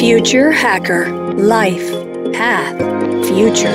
Future 0.00 0.50
Hacker 0.50 1.08
Life 1.36 1.92
Path 2.32 2.78
Future. 3.26 3.74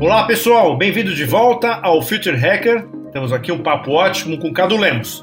Olá 0.00 0.24
pessoal, 0.24 0.76
bem-vindo 0.76 1.14
de 1.14 1.24
volta 1.24 1.74
ao 1.74 2.02
Future 2.02 2.36
Hacker. 2.36 2.88
Temos 3.12 3.32
aqui 3.32 3.52
um 3.52 3.62
papo 3.62 3.92
ótimo 3.92 4.36
com 4.36 4.52
Cadu 4.52 4.76
Lemos. 4.76 5.22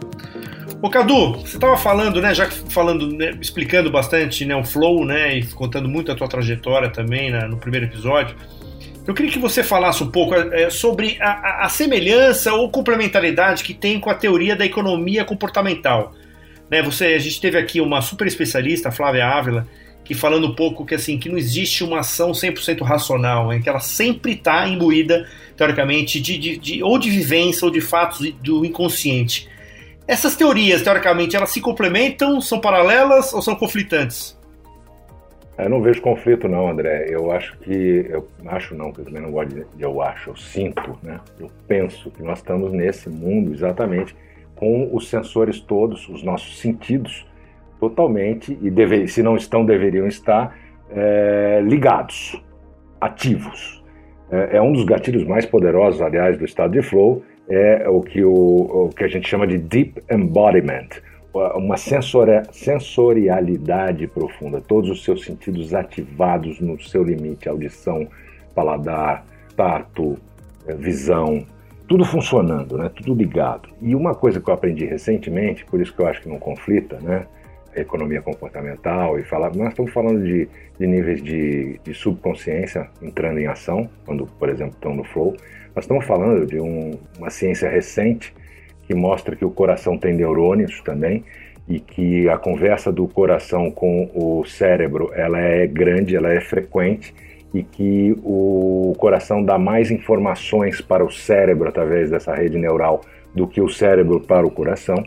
Ô 0.82 0.90
Cadu, 0.90 1.34
você 1.34 1.58
estava 1.58 1.76
falando, 1.76 2.22
né, 2.22 2.34
já 2.34 2.50
falando, 2.50 3.12
né, 3.12 3.32
explicando 3.42 3.92
bastante 3.92 4.46
né, 4.46 4.56
o 4.56 4.64
flow, 4.64 5.04
né, 5.04 5.38
e 5.38 5.46
contando 5.48 5.90
muito 5.90 6.10
a 6.10 6.16
tua 6.16 6.30
trajetória 6.30 6.90
também 6.90 7.30
né, 7.30 7.46
no 7.46 7.58
primeiro 7.58 7.88
episódio. 7.88 8.38
Eu 9.12 9.16
queria 9.16 9.30
que 9.30 9.40
você 9.40 9.62
falasse 9.62 10.02
um 10.02 10.10
pouco 10.10 10.34
é, 10.34 10.70
sobre 10.70 11.18
a, 11.20 11.66
a, 11.66 11.70
semelhança 11.70 12.54
ou 12.54 12.70
complementaridade 12.70 13.62
que 13.62 13.74
tem 13.74 14.00
com 14.00 14.10
a 14.10 14.16
teoria 14.16 14.56
da 14.56 14.66
economia 14.66 15.26
comportamental. 15.26 16.14
Né, 16.70 16.82
você, 16.82 17.08
a 17.08 17.20
gente 17.20 17.42
teve 17.42 17.58
aqui 17.58 17.82
uma 17.82 18.02
super 18.02 18.26
especialista, 18.26 18.90
Flávia 18.90 19.28
Ávila, 19.28 19.68
que 20.02 20.16
falando 20.16 20.48
um 20.48 20.56
pouco 20.56 20.86
que 20.86 20.96
assim 20.96 21.20
que 21.20 21.28
não 21.28 21.38
existe 21.38 21.84
uma 21.84 22.00
ação 22.00 22.32
100% 22.32 22.84
racional, 22.84 23.52
é 23.52 23.60
que 23.60 23.68
ela 23.68 23.82
sempre 23.82 24.32
está 24.32 24.66
imbuída, 24.66 25.28
teoricamente, 25.58 26.22
de, 26.22 26.38
de, 26.38 26.58
de, 26.58 26.82
ou 26.82 26.98
de 26.98 27.10
vivência 27.10 27.66
ou 27.66 27.72
de 27.72 27.82
fatos 27.82 28.32
do 28.42 28.64
inconsciente. 28.64 29.50
Essas 30.08 30.38
teorias, 30.38 30.84
teoricamente, 30.84 31.36
elas 31.36 31.50
se 31.50 31.60
complementam, 31.60 32.40
são 32.40 32.62
paralelas 32.62 33.34
ou 33.34 33.42
são 33.42 33.56
conflitantes? 33.56 34.40
Eu 35.58 35.70
não 35.70 35.82
vejo 35.82 36.02
conflito 36.02 36.48
não, 36.48 36.70
André. 36.70 37.08
Eu 37.10 37.32
acho 37.32 37.58
que 37.60 38.06
eu 38.10 38.28
acho 38.48 38.76
não, 38.76 38.92
que 38.92 39.02
eu 39.02 39.06
também 39.06 39.22
não 39.22 39.32
gosto 39.32 39.54
de 39.54 39.84
eu 39.84 40.02
acho, 40.02 40.32
eu 40.32 40.36
sinto, 40.36 40.98
né? 41.04 41.20
Eu 41.40 41.50
penso 41.68 42.10
que 42.12 42.24
nós 42.24 42.40
estamos 42.40 42.72
nesse 42.72 43.10
mundo 43.10 43.54
exatamente 43.54 44.16
com 44.56 44.90
os 44.96 45.10
sensores 45.10 45.60
todos, 45.60 46.08
os 46.08 46.24
nossos 46.24 46.60
sentidos 46.60 47.28
totalmente, 47.80 48.58
e 48.62 48.70
deve, 48.70 49.08
se 49.08 49.24
não 49.24 49.36
estão, 49.36 49.66
deveriam 49.66 50.08
estar 50.08 50.56
é, 50.92 51.60
ligados, 51.64 52.40
ativos. 53.00 53.84
É, 54.30 54.58
é, 54.58 54.62
um 54.62 54.72
dos 54.72 54.86
gatilhos 54.86 55.24
mais 55.24 55.48
poderosos, 55.48 56.00
aliás, 56.00 56.38
do 56.38 56.46
estado 56.46 56.74
de 56.74 56.82
flow, 56.84 57.24
é 57.50 57.90
o 57.90 58.02
que, 58.02 58.24
o, 58.24 58.32
o 58.32 58.90
que 58.96 59.04
a 59.04 59.08
gente 59.08 59.28
chama 59.28 59.48
de 59.48 59.58
deep 59.58 60.02
embodiment, 60.12 60.90
uma 61.34 61.78
sensori 61.78 62.42
sensorialidade 62.52 64.08
profunda, 64.08 64.62
todos 64.62 64.90
os 64.90 65.04
seus 65.04 65.24
sentidos 65.24 65.74
ativados 65.74 66.60
no 66.60 66.80
seu 66.82 67.04
limite, 67.04 67.48
audição, 67.48 68.08
paladar, 68.54 69.26
tato, 69.56 70.18
é, 70.68 70.74
visão, 70.74 71.46
tudo 71.88 72.06
funcionando, 72.06 72.78
né? 72.78 72.90
tudo 72.96 73.14
ligado. 73.14 73.70
E 73.82 73.96
uma 73.96 74.14
coisa 74.14 74.40
que 74.40 74.50
eu 74.50 74.54
aprendi 74.54 74.86
recentemente, 74.86 75.66
por 75.66 75.80
isso 75.82 75.94
que 75.94 76.02
eu 76.02 76.08
acho 76.08 76.22
que 76.22 76.30
não 76.30 76.40
conflita, 76.40 77.00
né? 77.02 77.26
economia 77.76 78.22
comportamental 78.22 79.18
e 79.18 79.24
falar, 79.24 79.56
nós 79.56 79.70
estamos 79.70 79.94
falando 79.94 80.22
de, 80.24 80.48
de 80.78 80.88
níveis 80.88 81.24
de, 81.24 81.80
de, 81.84 81.94
subconsciência 81.94 82.90
entrando 83.02 83.40
em 83.40 83.48
ação, 83.48 83.90
quando, 84.06 84.26
por 84.26 84.50
exemplo, 84.50 84.74
estão 84.74 84.94
no 84.94 85.04
flow. 85.06 85.36
Nós 85.74 85.86
estamos 85.86 86.06
falando 86.06 86.46
de 86.46 86.60
um, 86.60 86.98
uma 87.18 87.30
ciência 87.30 87.70
recente 87.70 88.34
que 88.92 88.96
mostra 88.96 89.38
que 89.38 89.46
o 89.46 89.50
coração 89.50 89.98
tem 89.98 90.14
neurônios 90.14 90.82
também 90.82 91.24
e 91.66 91.80
que 91.80 92.28
a 92.28 92.38
conversa 92.38 92.92
do 92.92 93.08
coração 93.08 93.72
com 93.72 94.10
o 94.14 94.44
cérebro 94.44 95.12
ela 95.16 95.40
é 95.40 95.66
grande, 95.66 96.18
ela 96.18 96.34
é 96.34 96.42
frequente 96.42 97.16
e 97.54 97.64
que 97.64 98.14
o 98.22 98.94
coração 98.98 99.42
dá 99.42 99.58
mais 99.58 99.92
informações 99.92 100.82
para 100.82 101.06
o 101.06 101.10
cérebro 101.10 101.70
através 101.70 102.10
dessa 102.10 102.36
rede 102.36 102.58
neural 102.58 103.00
do 103.34 103.48
que 103.48 103.62
o 103.62 103.70
cérebro 103.70 104.20
para 104.20 104.46
o 104.46 104.52
coração 104.52 105.02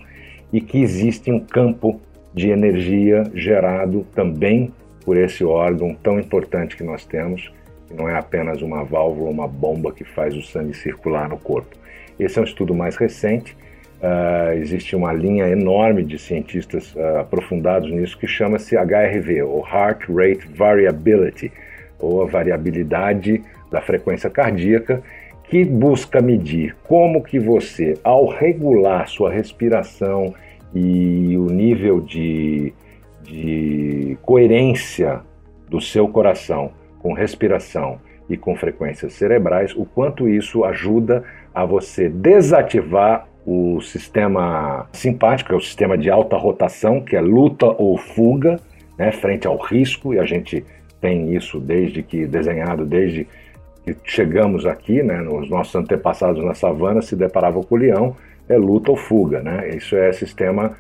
e 0.51 0.63
que 0.63 0.81
existe 0.81 1.31
um 1.31 1.41
campo 1.41 2.01
de 2.33 2.49
energia 2.49 3.25
gerado 3.35 4.07
também 4.15 4.73
por 5.05 5.19
esse 5.19 5.45
órgão 5.45 5.95
tão 5.95 6.19
importante 6.19 6.75
que 6.75 6.83
nós 6.83 7.05
temos, 7.05 7.53
que 7.87 7.93
não 7.93 8.09
é 8.09 8.17
apenas 8.17 8.63
uma 8.63 8.83
válvula, 8.83 9.29
uma 9.29 9.47
bomba 9.47 9.93
que 9.93 10.05
faz 10.05 10.35
o 10.35 10.41
sangue 10.41 10.73
circular 10.73 11.29
no 11.29 11.37
corpo. 11.37 11.77
Esse 12.19 12.39
é 12.39 12.43
um 12.43 12.45
estudo 12.45 12.75
mais 12.75 12.97
recente. 12.97 13.57
Uh, 14.05 14.53
existe 14.59 14.95
uma 14.95 15.15
linha 15.15 15.49
enorme 15.49 16.03
de 16.03 16.19
cientistas 16.19 16.95
uh, 16.95 17.21
aprofundados 17.21 17.91
nisso 17.91 18.19
que 18.19 18.27
chama-se 18.27 18.77
HRV, 18.77 19.43
ou 19.45 19.67
Heart 19.67 20.11
Rate 20.11 20.47
Variability, 20.55 21.51
ou 21.99 22.21
a 22.21 22.27
variabilidade 22.27 23.43
da 23.71 23.81
frequência 23.81 24.29
cardíaca, 24.29 25.03
que 25.45 25.65
busca 25.65 26.21
medir 26.21 26.77
como 26.87 27.23
que 27.23 27.39
você, 27.39 27.95
ao 28.05 28.29
regular 28.29 29.09
sua 29.09 29.33
respiração 29.33 30.35
e 30.75 31.35
o 31.39 31.47
nível 31.47 31.99
de, 31.99 32.75
de 33.23 34.19
coerência 34.21 35.23
do 35.67 35.81
seu 35.81 36.07
coração 36.09 36.73
com 36.99 37.15
respiração 37.15 37.99
e 38.29 38.37
com 38.37 38.55
frequências 38.55 39.15
cerebrais, 39.15 39.75
o 39.75 39.87
quanto 39.87 40.29
isso 40.29 40.63
ajuda 40.63 41.25
a 41.55 41.65
você 41.65 42.11
desativar 42.11 43.29
o 43.47 43.81
sistema 43.81 44.87
simpático, 44.93 45.51
que 45.51 45.55
é 45.55 45.59
o 45.59 45.61
sistema 45.61 45.99
de 45.99 46.11
alta 46.11 46.37
rotação, 46.37 47.01
que 47.01 47.15
é 47.15 47.21
luta 47.21 47.67
ou 47.67 47.97
fuga, 47.99 48.59
né, 48.99 49.13
frente 49.13 49.47
ao 49.47 49.57
risco, 49.57 50.15
e 50.15 50.19
a 50.19 50.25
gente 50.25 50.65
tem 51.01 51.35
isso 51.35 51.61
desde 51.61 52.03
que 52.03 52.27
desenhado, 52.27 52.87
desde 52.87 53.27
que 53.85 53.95
chegamos 54.05 54.65
aqui, 54.65 55.03
né, 55.03 55.21
os 55.23 55.51
nossos 55.51 55.75
antepassados 55.75 56.43
na 56.43 56.55
savana 56.55 57.03
se 57.03 57.15
deparavam 57.15 57.63
com 57.63 57.75
o 57.75 57.79
leão, 57.79 58.17
é 58.49 58.57
luta 58.57 58.91
ou 58.91 58.97
fuga, 58.97 59.43
né? 59.43 59.71
Isso 59.75 59.97
é 59.97 60.13
sistema, 60.13 60.77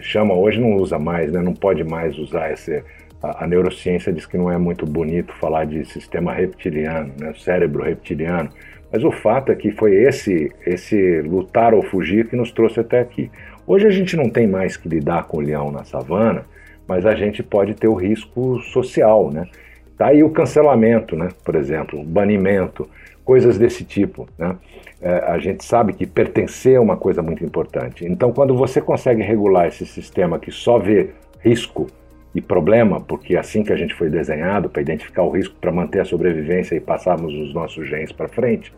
chama 0.00 0.34
hoje 0.34 0.60
não 0.60 0.76
usa 0.76 0.98
mais, 0.98 1.32
né? 1.32 1.40
Não 1.40 1.54
pode 1.54 1.82
mais 1.82 2.18
usar 2.18 2.52
esse 2.52 2.82
a, 3.22 3.44
a, 3.44 3.46
neurociência 3.46 4.12
diz 4.12 4.26
que 4.26 4.36
não 4.36 4.50
é 4.50 4.56
muito 4.56 4.86
bonito 4.86 5.32
falar 5.34 5.64
de 5.64 5.84
sistema 5.84 6.32
reptiliano, 6.32 7.12
né? 7.18 7.32
Cérebro 7.36 7.82
reptiliano. 7.82 8.50
Mas 8.90 9.04
o 9.04 9.10
fato 9.10 9.52
é 9.52 9.54
que 9.54 9.70
foi 9.70 9.94
esse 9.94 10.50
esse 10.66 11.20
lutar 11.22 11.74
ou 11.74 11.82
fugir 11.82 12.28
que 12.28 12.36
nos 12.36 12.50
trouxe 12.50 12.80
até 12.80 13.00
aqui. 13.00 13.30
Hoje 13.66 13.86
a 13.86 13.90
gente 13.90 14.16
não 14.16 14.30
tem 14.30 14.46
mais 14.46 14.76
que 14.76 14.88
lidar 14.88 15.24
com 15.24 15.38
o 15.38 15.40
leão 15.40 15.70
na 15.70 15.84
savana, 15.84 16.44
mas 16.86 17.04
a 17.04 17.14
gente 17.14 17.42
pode 17.42 17.74
ter 17.74 17.88
o 17.88 17.94
risco 17.94 18.58
social, 18.60 19.30
né? 19.30 19.46
Tá 19.96 20.06
aí 20.06 20.22
o 20.22 20.30
cancelamento, 20.30 21.16
né? 21.16 21.28
Por 21.44 21.54
exemplo, 21.54 22.00
o 22.00 22.04
banimento, 22.04 22.88
coisas 23.24 23.58
desse 23.58 23.84
tipo, 23.84 24.26
né? 24.38 24.56
É, 25.02 25.18
a 25.26 25.38
gente 25.38 25.64
sabe 25.64 25.92
que 25.92 26.06
pertencer 26.06 26.76
é 26.76 26.80
uma 26.80 26.96
coisa 26.96 27.22
muito 27.22 27.44
importante. 27.44 28.06
Então, 28.06 28.32
quando 28.32 28.56
você 28.56 28.80
consegue 28.80 29.22
regular 29.22 29.68
esse 29.68 29.84
sistema 29.84 30.38
que 30.38 30.50
só 30.50 30.78
vê 30.78 31.10
risco 31.40 31.86
e 32.34 32.40
problema, 32.40 33.00
porque 33.00 33.36
assim 33.36 33.62
que 33.62 33.72
a 33.72 33.76
gente 33.76 33.94
foi 33.94 34.10
desenhado 34.10 34.68
para 34.68 34.82
identificar 34.82 35.22
o 35.22 35.30
risco, 35.30 35.54
para 35.60 35.72
manter 35.72 36.00
a 36.00 36.04
sobrevivência 36.04 36.74
e 36.74 36.80
passarmos 36.80 37.34
os 37.34 37.54
nossos 37.54 37.88
genes 37.88 38.12
para 38.12 38.28
frente, 38.28 38.72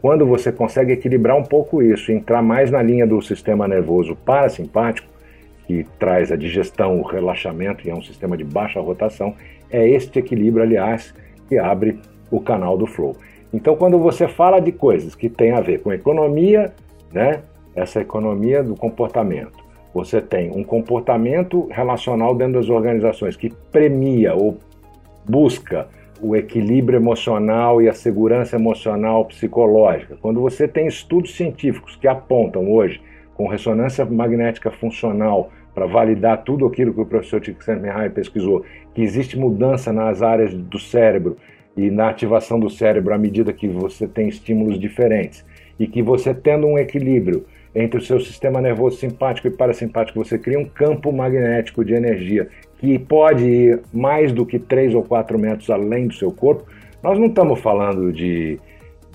quando 0.00 0.26
você 0.26 0.50
consegue 0.50 0.92
equilibrar 0.92 1.36
um 1.36 1.44
pouco 1.44 1.82
isso, 1.82 2.10
entrar 2.10 2.42
mais 2.42 2.70
na 2.70 2.82
linha 2.82 3.06
do 3.06 3.20
sistema 3.22 3.68
nervoso 3.68 4.16
parasimpático, 4.16 5.08
que 5.66 5.86
traz 5.98 6.32
a 6.32 6.36
digestão, 6.36 6.98
o 6.98 7.02
relaxamento 7.02 7.86
e 7.86 7.90
é 7.90 7.94
um 7.94 8.02
sistema 8.02 8.36
de 8.36 8.44
baixa 8.44 8.80
rotação, 8.80 9.34
é 9.70 9.88
este 9.88 10.18
equilíbrio, 10.18 10.64
aliás, 10.64 11.14
que 11.48 11.56
abre 11.56 11.98
o 12.30 12.40
canal 12.40 12.76
do 12.76 12.86
flow. 12.86 13.16
Então, 13.52 13.76
quando 13.76 13.98
você 13.98 14.26
fala 14.26 14.60
de 14.60 14.72
coisas 14.72 15.14
que 15.14 15.28
têm 15.28 15.52
a 15.52 15.60
ver 15.60 15.80
com 15.80 15.92
economia, 15.92 16.72
né, 17.12 17.42
essa 17.74 18.00
economia 18.00 18.62
do 18.62 18.74
comportamento, 18.74 19.61
você 19.94 20.20
tem 20.20 20.50
um 20.50 20.64
comportamento 20.64 21.68
relacional 21.70 22.34
dentro 22.34 22.54
das 22.54 22.68
organizações 22.68 23.36
que 23.36 23.50
premia 23.70 24.34
ou 24.34 24.58
busca 25.28 25.88
o 26.20 26.36
equilíbrio 26.36 26.98
emocional 26.98 27.82
e 27.82 27.88
a 27.88 27.92
segurança 27.92 28.56
emocional 28.56 29.24
psicológica. 29.24 30.16
Quando 30.20 30.40
você 30.40 30.68
tem 30.68 30.86
estudos 30.86 31.34
científicos 31.34 31.96
que 31.96 32.06
apontam 32.06 32.72
hoje, 32.72 33.02
com 33.34 33.48
ressonância 33.48 34.04
magnética 34.04 34.70
funcional, 34.70 35.50
para 35.74 35.86
validar 35.86 36.44
tudo 36.44 36.66
aquilo 36.66 36.92
que 36.92 37.00
o 37.00 37.06
professor 37.06 37.40
Csikszentmihalyi 37.40 38.10
pesquisou, 38.10 38.64
que 38.94 39.02
existe 39.02 39.38
mudança 39.38 39.92
nas 39.92 40.22
áreas 40.22 40.54
do 40.54 40.78
cérebro 40.78 41.36
e 41.76 41.90
na 41.90 42.10
ativação 42.10 42.60
do 42.60 42.68
cérebro 42.68 43.14
à 43.14 43.18
medida 43.18 43.52
que 43.52 43.66
você 43.66 44.06
tem 44.06 44.28
estímulos 44.28 44.78
diferentes 44.78 45.44
e 45.78 45.86
que 45.86 46.02
você 46.02 46.34
tendo 46.34 46.66
um 46.66 46.78
equilíbrio 46.78 47.46
entre 47.74 47.98
o 47.98 48.02
seu 48.02 48.20
sistema 48.20 48.60
nervoso 48.60 48.98
simpático 48.98 49.48
e 49.48 49.50
parasimpático, 49.50 50.22
você 50.22 50.38
cria 50.38 50.58
um 50.58 50.64
campo 50.64 51.10
magnético 51.12 51.84
de 51.84 51.94
energia 51.94 52.48
que 52.78 52.98
pode 52.98 53.44
ir 53.44 53.80
mais 53.92 54.32
do 54.32 54.44
que 54.44 54.58
3 54.58 54.94
ou 54.94 55.02
4 55.02 55.38
metros 55.38 55.70
além 55.70 56.08
do 56.08 56.14
seu 56.14 56.30
corpo. 56.30 56.64
Nós 57.02 57.18
não 57.18 57.26
estamos 57.26 57.60
falando 57.60 58.12
de, 58.12 58.58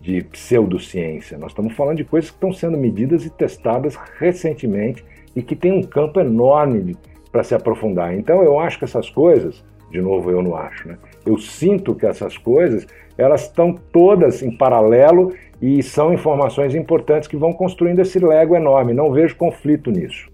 de 0.02 0.24
pseudociência, 0.24 1.38
nós 1.38 1.52
estamos 1.52 1.74
falando 1.74 1.98
de 1.98 2.04
coisas 2.04 2.30
que 2.30 2.36
estão 2.36 2.52
sendo 2.52 2.78
medidas 2.78 3.26
e 3.26 3.30
testadas 3.30 3.96
recentemente 4.18 5.06
e 5.36 5.42
que 5.44 5.56
tem 5.56 5.72
um 5.72 5.84
campo 5.84 6.20
enorme 6.20 6.96
para 7.32 7.44
se 7.44 7.54
aprofundar. 7.54 8.18
Então 8.18 8.42
eu 8.42 8.60
acho 8.60 8.80
que 8.80 8.86
essas 8.86 9.10
coisas, 9.10 9.64
de 9.92 10.02
novo 10.02 10.32
eu 10.32 10.42
não 10.42 10.56
acho, 10.56 10.88
né? 10.88 10.98
Eu 11.28 11.38
sinto 11.38 11.94
que 11.94 12.06
essas 12.06 12.38
coisas, 12.38 12.88
elas 13.18 13.44
estão 13.44 13.74
todas 13.74 14.42
em 14.42 14.56
paralelo 14.56 15.36
e 15.62 15.82
são 15.84 16.14
informações 16.14 16.76
importantes 16.76 17.28
que 17.28 17.36
vão 17.36 17.52
construindo 17.52 18.00
esse 18.00 18.20
lego 18.20 18.56
enorme. 18.56 18.94
Não 18.94 19.12
vejo 19.12 19.36
conflito 19.36 19.92
nisso. 19.92 20.30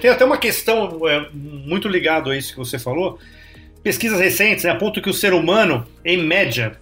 Tem 0.00 0.10
até 0.10 0.24
uma 0.24 0.36
questão 0.36 1.08
é, 1.08 1.28
muito 1.32 1.88
ligada 1.88 2.30
a 2.30 2.36
isso 2.36 2.52
que 2.52 2.58
você 2.58 2.78
falou. 2.78 3.18
Pesquisas 3.82 4.18
recentes 4.18 4.64
né, 4.64 4.70
apontam 4.70 5.02
que 5.02 5.08
o 5.08 5.14
ser 5.14 5.32
humano, 5.32 5.86
em 6.04 6.16
média, 6.16 6.72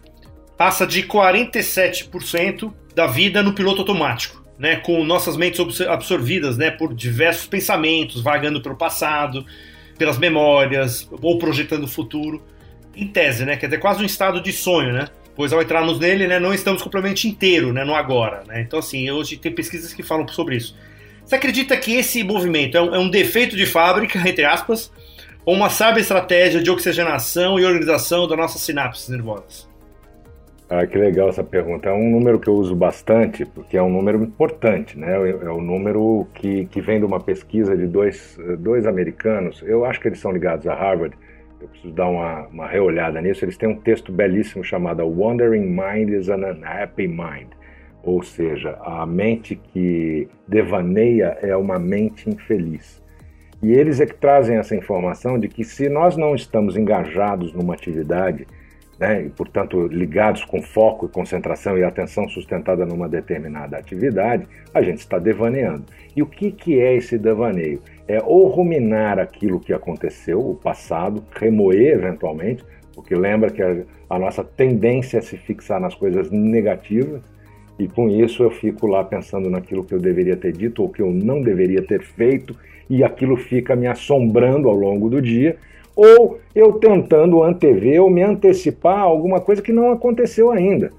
passa 0.56 0.86
de 0.86 1.02
47% 1.02 2.72
da 2.94 3.06
vida 3.06 3.42
no 3.42 3.52
piloto 3.52 3.82
automático, 3.82 4.42
né, 4.58 4.76
com 4.76 5.04
nossas 5.04 5.36
mentes 5.36 5.82
absorvidas 5.82 6.56
né, 6.56 6.70
por 6.70 6.94
diversos 6.94 7.46
pensamentos, 7.46 8.22
vagando 8.22 8.62
pelo 8.62 8.76
passado, 8.76 9.44
pelas 9.98 10.16
memórias, 10.16 11.06
ou 11.20 11.38
projetando 11.38 11.84
o 11.84 11.88
futuro. 11.88 12.42
Em 12.96 13.06
tese, 13.06 13.44
né, 13.44 13.56
quer 13.56 13.66
dizer, 13.66 13.78
quase 13.78 14.02
um 14.02 14.06
estado 14.06 14.40
de 14.40 14.52
sonho, 14.52 14.92
né? 14.92 15.08
Pois 15.36 15.52
ao 15.52 15.60
entrarmos 15.60 15.98
nele, 15.98 16.26
né, 16.26 16.38
não 16.38 16.54
estamos 16.54 16.82
completamente 16.82 17.26
inteiro, 17.26 17.72
né, 17.72 17.84
no 17.84 17.94
agora. 17.94 18.42
Né? 18.46 18.60
Então, 18.60 18.78
assim, 18.78 19.10
hoje 19.10 19.36
tem 19.36 19.52
pesquisas 19.52 19.92
que 19.92 20.02
falam 20.02 20.26
sobre 20.28 20.56
isso. 20.56 20.76
Você 21.24 21.34
acredita 21.34 21.76
que 21.76 21.96
esse 21.96 22.22
movimento 22.22 22.76
é 22.76 22.82
um, 22.82 22.94
é 22.94 22.98
um 22.98 23.08
defeito 23.08 23.56
de 23.56 23.66
fábrica, 23.66 24.18
entre 24.28 24.44
aspas, 24.44 24.92
ou 25.44 25.54
uma 25.54 25.70
sábia 25.70 26.00
estratégia 26.00 26.62
de 26.62 26.70
oxigenação 26.70 27.58
e 27.58 27.64
organização 27.64 28.28
das 28.28 28.38
nossas 28.38 28.60
sinapses 28.62 29.08
nervosas? 29.08 29.68
Ah, 30.68 30.86
que 30.86 30.96
legal 30.96 31.28
essa 31.28 31.44
pergunta. 31.44 31.88
É 31.88 31.92
um 31.92 32.10
número 32.10 32.38
que 32.40 32.48
eu 32.48 32.54
uso 32.54 32.74
bastante, 32.74 33.44
porque 33.44 33.76
é 33.76 33.82
um 33.82 33.90
número 33.90 34.22
importante, 34.22 34.98
né? 34.98 35.12
É 35.12 35.50
o 35.50 35.58
um 35.58 35.60
número 35.60 36.26
que, 36.34 36.64
que 36.66 36.80
vem 36.80 36.98
de 36.98 37.04
uma 37.04 37.20
pesquisa 37.20 37.76
de 37.76 37.86
dois, 37.86 38.38
dois 38.58 38.86
americanos. 38.86 39.62
Eu 39.62 39.84
acho 39.84 40.00
que 40.00 40.08
eles 40.08 40.18
são 40.18 40.32
ligados 40.32 40.66
a 40.66 40.74
Harvard. 40.74 41.14
Eu 41.64 41.68
preciso 41.68 41.94
dar 41.94 42.10
uma, 42.10 42.46
uma 42.48 42.68
reolhada 42.68 43.22
nisso. 43.22 43.42
Eles 43.42 43.56
têm 43.56 43.70
um 43.70 43.80
texto 43.80 44.12
belíssimo 44.12 44.62
chamado 44.62 45.02
Wandering 45.02 45.66
Mind 45.66 46.10
is 46.10 46.28
an 46.28 46.46
Unhappy 46.46 47.08
Mind. 47.08 47.48
Ou 48.02 48.22
seja, 48.22 48.76
a 48.82 49.06
mente 49.06 49.56
que 49.56 50.28
devaneia 50.46 51.38
é 51.40 51.56
uma 51.56 51.78
mente 51.78 52.28
infeliz. 52.28 53.02
E 53.62 53.72
eles 53.72 53.98
é 53.98 54.04
que 54.04 54.14
trazem 54.14 54.58
essa 54.58 54.76
informação 54.76 55.38
de 55.38 55.48
que 55.48 55.64
se 55.64 55.88
nós 55.88 56.18
não 56.18 56.34
estamos 56.34 56.76
engajados 56.76 57.54
numa 57.54 57.72
atividade, 57.72 58.46
né, 59.04 59.26
e, 59.26 59.28
portanto, 59.28 59.86
ligados 59.86 60.44
com 60.44 60.62
foco 60.62 61.06
concentração 61.08 61.76
e 61.76 61.84
atenção 61.84 62.26
sustentada 62.26 62.86
numa 62.86 63.06
determinada 63.06 63.76
atividade, 63.76 64.46
a 64.72 64.80
gente 64.80 65.00
está 65.00 65.18
devaneando. 65.18 65.84
E 66.16 66.22
o 66.22 66.26
que, 66.26 66.50
que 66.50 66.80
é 66.80 66.96
esse 66.96 67.18
devaneio? 67.18 67.82
É 68.08 68.22
ou 68.24 68.46
ruminar 68.48 69.18
aquilo 69.18 69.60
que 69.60 69.74
aconteceu, 69.74 70.40
o 70.40 70.54
passado, 70.54 71.22
remoer 71.38 71.92
eventualmente, 71.92 72.64
porque 72.94 73.14
lembra 73.14 73.50
que 73.50 73.62
a, 73.62 73.82
a 74.08 74.18
nossa 74.18 74.42
tendência 74.42 75.18
é 75.18 75.20
se 75.20 75.36
fixar 75.36 75.78
nas 75.78 75.94
coisas 75.94 76.30
negativas, 76.30 77.20
e 77.78 77.86
com 77.86 78.08
isso 78.08 78.42
eu 78.42 78.50
fico 78.50 78.86
lá 78.86 79.04
pensando 79.04 79.50
naquilo 79.50 79.84
que 79.84 79.92
eu 79.92 79.98
deveria 79.98 80.36
ter 80.36 80.52
dito 80.52 80.80
ou 80.80 80.88
que 80.88 81.02
eu 81.02 81.10
não 81.10 81.42
deveria 81.42 81.82
ter 81.82 82.02
feito, 82.02 82.56
e 82.88 83.04
aquilo 83.04 83.36
fica 83.36 83.76
me 83.76 83.86
assombrando 83.86 84.66
ao 84.66 84.74
longo 84.74 85.10
do 85.10 85.20
dia, 85.20 85.58
ou 85.96 86.38
eu 86.54 86.72
tentando 86.74 87.42
antever 87.42 88.02
ou 88.02 88.10
me 88.10 88.22
antecipar 88.22 89.00
alguma 89.00 89.40
coisa 89.40 89.62
que 89.62 89.72
não 89.72 89.92
aconteceu 89.92 90.50
ainda. 90.50 90.90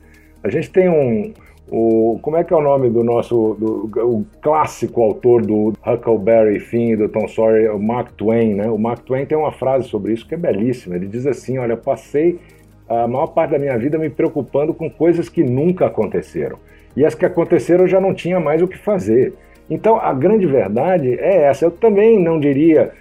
A 0.44 0.50
gente 0.50 0.70
tem 0.70 0.90
um. 0.90 1.34
O, 1.68 2.20
como 2.22 2.38
é 2.38 2.44
que 2.44 2.54
é 2.54 2.56
o 2.56 2.62
nome 2.62 2.92
do 2.92 3.04
nosso 3.04 3.56
do, 3.60 3.90
o 4.06 4.26
clássico 4.40 5.02
autor 5.02 5.44
do 5.44 5.74
Huckleberry 5.86 6.60
Finn 6.60 6.92
e 6.92 6.96
do 6.96 7.10
Tom 7.10 7.28
Sawyer, 7.28 7.76
o 7.76 7.82
Mark 7.82 8.12
Twain, 8.12 8.54
né? 8.54 8.70
O 8.70 8.78
Mark 8.78 9.00
Twain 9.04 9.26
tem 9.26 9.36
uma 9.36 9.52
frase 9.52 9.88
sobre 9.88 10.14
isso 10.14 10.28
que 10.28 10.36
é 10.36 10.38
belíssima. 10.38 10.96
Ele 10.96 11.08
diz 11.08 11.26
assim: 11.26 11.58
Olha, 11.58 11.76
passei 11.76 12.40
a 12.88 13.08
maior 13.08 13.28
parte 13.28 13.52
da 13.52 13.60
minha 13.60 13.78
vida 13.78 13.98
me 13.98 14.10
preocupando 14.10 14.74
com 14.74 14.90
coisas 14.90 15.28
que 15.28 15.44
nunca 15.44 15.88
aconteceram. 15.88 16.60
E 16.96 17.04
as 17.04 17.16
que 17.16 17.26
aconteceram 17.26 17.86
eu 17.86 17.88
já 17.88 18.00
não 18.00 18.14
tinha 18.14 18.40
mais 18.40 18.62
o 18.62 18.68
que 18.68 18.78
fazer. 18.78 19.34
Então 19.68 20.00
a 20.00 20.14
grande 20.14 20.46
verdade 20.46 21.20
é 21.20 21.46
essa. 21.46 21.66
Eu 21.66 21.72
também 21.72 22.20
não 22.22 22.40
diria 22.40 22.92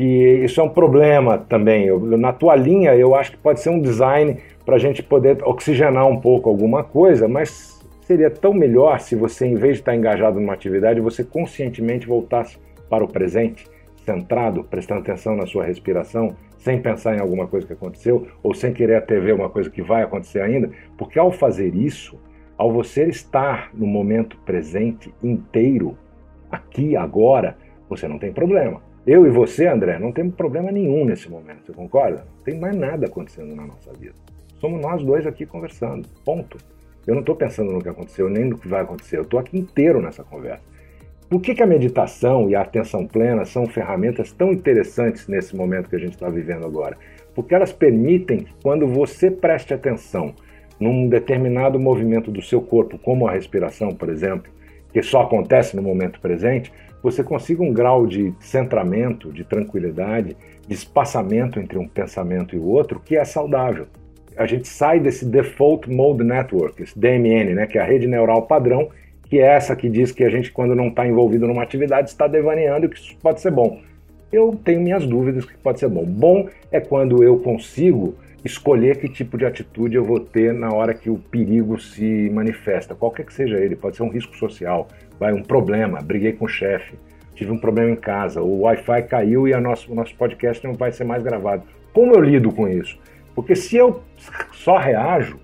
que 0.00 0.42
isso 0.42 0.58
é 0.62 0.64
um 0.64 0.68
problema 0.70 1.36
também. 1.36 1.84
Eu, 1.84 2.00
na 2.16 2.32
tua 2.32 2.56
linha, 2.56 2.94
eu 2.94 3.14
acho 3.14 3.32
que 3.32 3.36
pode 3.36 3.60
ser 3.60 3.68
um 3.68 3.82
design 3.82 4.38
para 4.64 4.76
a 4.76 4.78
gente 4.78 5.02
poder 5.02 5.44
oxigenar 5.44 6.06
um 6.06 6.18
pouco 6.18 6.48
alguma 6.48 6.82
coisa, 6.82 7.28
mas 7.28 7.78
seria 8.00 8.30
tão 8.30 8.54
melhor 8.54 8.98
se 8.98 9.14
você, 9.14 9.46
em 9.46 9.56
vez 9.56 9.74
de 9.74 9.80
estar 9.80 9.94
engajado 9.94 10.40
numa 10.40 10.54
atividade, 10.54 11.02
você 11.02 11.22
conscientemente 11.22 12.06
voltasse 12.06 12.56
para 12.88 13.04
o 13.04 13.08
presente, 13.08 13.66
centrado, 14.02 14.64
prestando 14.64 15.02
atenção 15.02 15.36
na 15.36 15.44
sua 15.44 15.66
respiração, 15.66 16.34
sem 16.56 16.80
pensar 16.80 17.18
em 17.18 17.20
alguma 17.20 17.46
coisa 17.46 17.66
que 17.66 17.74
aconteceu 17.74 18.26
ou 18.42 18.54
sem 18.54 18.72
querer 18.72 18.94
até 18.94 19.20
ver 19.20 19.34
uma 19.34 19.50
coisa 19.50 19.68
que 19.68 19.82
vai 19.82 20.02
acontecer 20.02 20.40
ainda, 20.40 20.70
porque 20.96 21.18
ao 21.18 21.30
fazer 21.30 21.74
isso, 21.74 22.18
ao 22.56 22.72
você 22.72 23.04
estar 23.04 23.68
no 23.74 23.86
momento 23.86 24.38
presente 24.46 25.12
inteiro, 25.22 25.94
aqui, 26.50 26.96
agora, 26.96 27.58
você 27.86 28.08
não 28.08 28.18
tem 28.18 28.32
problema. 28.32 28.88
Eu 29.06 29.26
e 29.26 29.30
você, 29.30 29.66
André, 29.66 29.98
não 29.98 30.12
temos 30.12 30.34
problema 30.34 30.70
nenhum 30.70 31.06
nesse 31.06 31.28
momento, 31.30 31.66
você 31.66 31.72
concorda? 31.72 32.26
Não 32.36 32.44
tem 32.44 32.60
mais 32.60 32.76
nada 32.76 33.06
acontecendo 33.06 33.54
na 33.56 33.66
nossa 33.66 33.92
vida. 33.94 34.14
Somos 34.60 34.80
nós 34.80 35.02
dois 35.02 35.26
aqui 35.26 35.46
conversando, 35.46 36.06
ponto. 36.22 36.58
Eu 37.06 37.14
não 37.14 37.20
estou 37.20 37.34
pensando 37.34 37.72
no 37.72 37.80
que 37.80 37.88
aconteceu, 37.88 38.28
nem 38.28 38.44
no 38.44 38.58
que 38.58 38.68
vai 38.68 38.82
acontecer, 38.82 39.16
eu 39.16 39.22
estou 39.22 39.40
aqui 39.40 39.58
inteiro 39.58 40.02
nessa 40.02 40.22
conversa. 40.22 40.62
Por 41.30 41.40
que, 41.40 41.54
que 41.54 41.62
a 41.62 41.66
meditação 41.66 42.50
e 42.50 42.54
a 42.54 42.60
atenção 42.60 43.06
plena 43.06 43.44
são 43.44 43.66
ferramentas 43.66 44.32
tão 44.32 44.52
interessantes 44.52 45.28
nesse 45.28 45.56
momento 45.56 45.88
que 45.88 45.96
a 45.96 45.98
gente 45.98 46.12
está 46.12 46.28
vivendo 46.28 46.66
agora? 46.66 46.98
Porque 47.34 47.54
elas 47.54 47.72
permitem 47.72 48.40
que, 48.40 48.52
quando 48.62 48.86
você 48.86 49.30
preste 49.30 49.72
atenção 49.72 50.34
num 50.78 51.08
determinado 51.08 51.78
movimento 51.78 52.30
do 52.30 52.42
seu 52.42 52.60
corpo, 52.60 52.98
como 52.98 53.26
a 53.26 53.32
respiração, 53.32 53.94
por 53.94 54.10
exemplo, 54.10 54.52
que 54.92 55.02
só 55.02 55.22
acontece 55.22 55.76
no 55.76 55.82
momento 55.82 56.20
presente, 56.20 56.72
você 57.02 57.22
consiga 57.22 57.62
um 57.62 57.72
grau 57.72 58.06
de 58.06 58.34
centramento, 58.40 59.32
de 59.32 59.44
tranquilidade, 59.44 60.36
de 60.66 60.74
espaçamento 60.74 61.58
entre 61.58 61.78
um 61.78 61.88
pensamento 61.88 62.54
e 62.54 62.58
o 62.58 62.66
outro 62.66 63.00
que 63.00 63.16
é 63.16 63.24
saudável. 63.24 63.86
A 64.36 64.46
gente 64.46 64.68
sai 64.68 65.00
desse 65.00 65.24
Default 65.24 65.90
Mode 65.90 66.24
Network, 66.24 66.82
esse 66.82 66.98
DMN, 66.98 67.54
né, 67.54 67.66
que 67.66 67.78
é 67.78 67.80
a 67.82 67.84
rede 67.84 68.06
neural 68.06 68.42
padrão, 68.42 68.88
que 69.24 69.38
é 69.38 69.46
essa 69.46 69.76
que 69.76 69.88
diz 69.88 70.12
que 70.12 70.24
a 70.24 70.30
gente, 70.30 70.50
quando 70.50 70.74
não 70.74 70.88
está 70.88 71.06
envolvido 71.06 71.46
numa 71.46 71.62
atividade, 71.62 72.10
está 72.10 72.26
devaneando 72.26 72.86
e 72.86 72.88
que 72.88 72.96
isso 72.96 73.16
pode 73.22 73.40
ser 73.40 73.50
bom. 73.50 73.80
Eu 74.32 74.58
tenho 74.64 74.80
minhas 74.80 75.06
dúvidas 75.06 75.44
que 75.44 75.56
pode 75.56 75.80
ser 75.80 75.88
bom. 75.88 76.04
Bom 76.04 76.48
é 76.70 76.80
quando 76.80 77.22
eu 77.22 77.38
consigo 77.38 78.14
escolher 78.44 78.98
que 78.98 79.08
tipo 79.08 79.36
de 79.36 79.44
atitude 79.44 79.96
eu 79.96 80.04
vou 80.04 80.20
ter 80.20 80.54
na 80.54 80.72
hora 80.72 80.94
que 80.94 81.10
o 81.10 81.18
perigo 81.18 81.78
se 81.78 82.30
manifesta, 82.30 82.94
qualquer 82.94 83.26
que 83.26 83.34
seja 83.34 83.58
ele, 83.58 83.76
pode 83.76 83.96
ser 83.96 84.02
um 84.02 84.08
risco 84.08 84.36
social, 84.36 84.88
vai 85.20 85.34
um 85.34 85.42
problema, 85.42 86.00
briguei 86.00 86.32
com 86.32 86.46
o 86.46 86.48
chefe, 86.48 86.94
tive 87.34 87.52
um 87.52 87.58
problema 87.58 87.90
em 87.90 87.96
casa, 87.96 88.40
o 88.40 88.62
Wi-Fi 88.62 89.02
caiu 89.02 89.46
e 89.46 89.52
a 89.52 89.60
nosso, 89.60 89.92
o 89.92 89.94
nosso 89.94 90.14
podcast 90.16 90.66
não 90.66 90.72
vai 90.72 90.90
ser 90.90 91.04
mais 91.04 91.22
gravado. 91.22 91.62
Como 91.92 92.14
eu 92.14 92.22
lido 92.22 92.50
com 92.50 92.66
isso? 92.66 92.98
Porque 93.34 93.54
se 93.54 93.76
eu 93.76 94.02
só 94.50 94.78
reajo, 94.78 95.38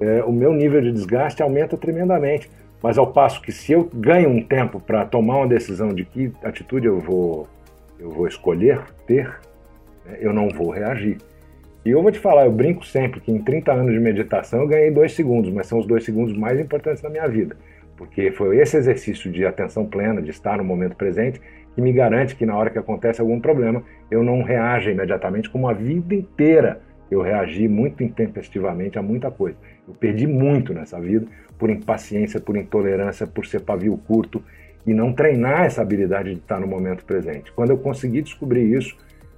é, 0.00 0.24
o 0.24 0.32
meu 0.32 0.52
nível 0.52 0.80
de 0.80 0.90
desgaste 0.90 1.40
aumenta 1.40 1.76
tremendamente. 1.76 2.50
Mas 2.82 2.98
ao 2.98 3.06
passo 3.06 3.40
que 3.40 3.52
se 3.52 3.70
eu 3.70 3.88
ganho 3.94 4.28
um 4.28 4.42
tempo 4.42 4.80
para 4.80 5.04
tomar 5.04 5.36
uma 5.36 5.46
decisão 5.46 5.90
de 5.90 6.04
que 6.04 6.32
atitude 6.42 6.88
eu 6.88 6.98
vou, 6.98 7.46
eu 8.00 8.10
vou 8.10 8.26
escolher 8.26 8.80
ter, 9.06 9.28
né, 10.04 10.18
eu 10.20 10.32
não 10.32 10.48
vou 10.48 10.70
reagir. 10.70 11.18
E 11.84 11.90
eu 11.90 12.02
vou 12.02 12.10
te 12.10 12.18
falar, 12.18 12.46
eu 12.46 12.50
brinco 12.50 12.84
sempre 12.84 13.20
que 13.20 13.30
em 13.30 13.38
30 13.38 13.72
anos 13.72 13.92
de 13.92 14.00
meditação 14.00 14.62
eu 14.62 14.66
ganhei 14.66 14.90
dois 14.90 15.12
segundos, 15.12 15.52
mas 15.52 15.68
são 15.68 15.78
os 15.78 15.86
dois 15.86 16.04
segundos 16.04 16.36
mais 16.36 16.58
importantes 16.58 17.00
da 17.00 17.08
minha 17.08 17.28
vida 17.28 17.56
porque 18.02 18.32
foi 18.32 18.58
esse 18.58 18.76
exercício 18.76 19.30
de 19.30 19.46
atenção 19.46 19.86
plena, 19.86 20.20
de 20.20 20.30
estar 20.30 20.58
no 20.58 20.64
momento 20.64 20.96
presente, 20.96 21.40
que 21.72 21.80
me 21.80 21.92
garante 21.92 22.34
que 22.34 22.44
na 22.44 22.56
hora 22.56 22.68
que 22.68 22.76
acontece 22.76 23.20
algum 23.20 23.38
problema, 23.38 23.80
eu 24.10 24.24
não 24.24 24.42
reaja 24.42 24.90
imediatamente, 24.90 25.48
como 25.48 25.68
a 25.68 25.72
vida 25.72 26.12
inteira 26.12 26.80
eu 27.08 27.22
reagi 27.22 27.68
muito 27.68 28.02
intempestivamente 28.02 28.98
a 28.98 29.02
muita 29.02 29.30
coisa. 29.30 29.56
Eu 29.86 29.94
perdi 29.94 30.26
muito 30.26 30.74
nessa 30.74 31.00
vida 31.00 31.26
por 31.56 31.70
impaciência, 31.70 32.40
por 32.40 32.56
intolerância, 32.56 33.24
por 33.24 33.46
ser 33.46 33.60
pavio 33.60 33.96
curto 33.96 34.42
e 34.84 34.92
não 34.92 35.12
treinar 35.12 35.64
essa 35.64 35.80
habilidade 35.80 36.34
de 36.34 36.40
estar 36.40 36.58
no 36.58 36.66
momento 36.66 37.04
presente. 37.04 37.52
Quando 37.52 37.70
eu 37.70 37.78
consegui 37.78 38.20
descobrir 38.20 38.64
isso, 38.76 38.96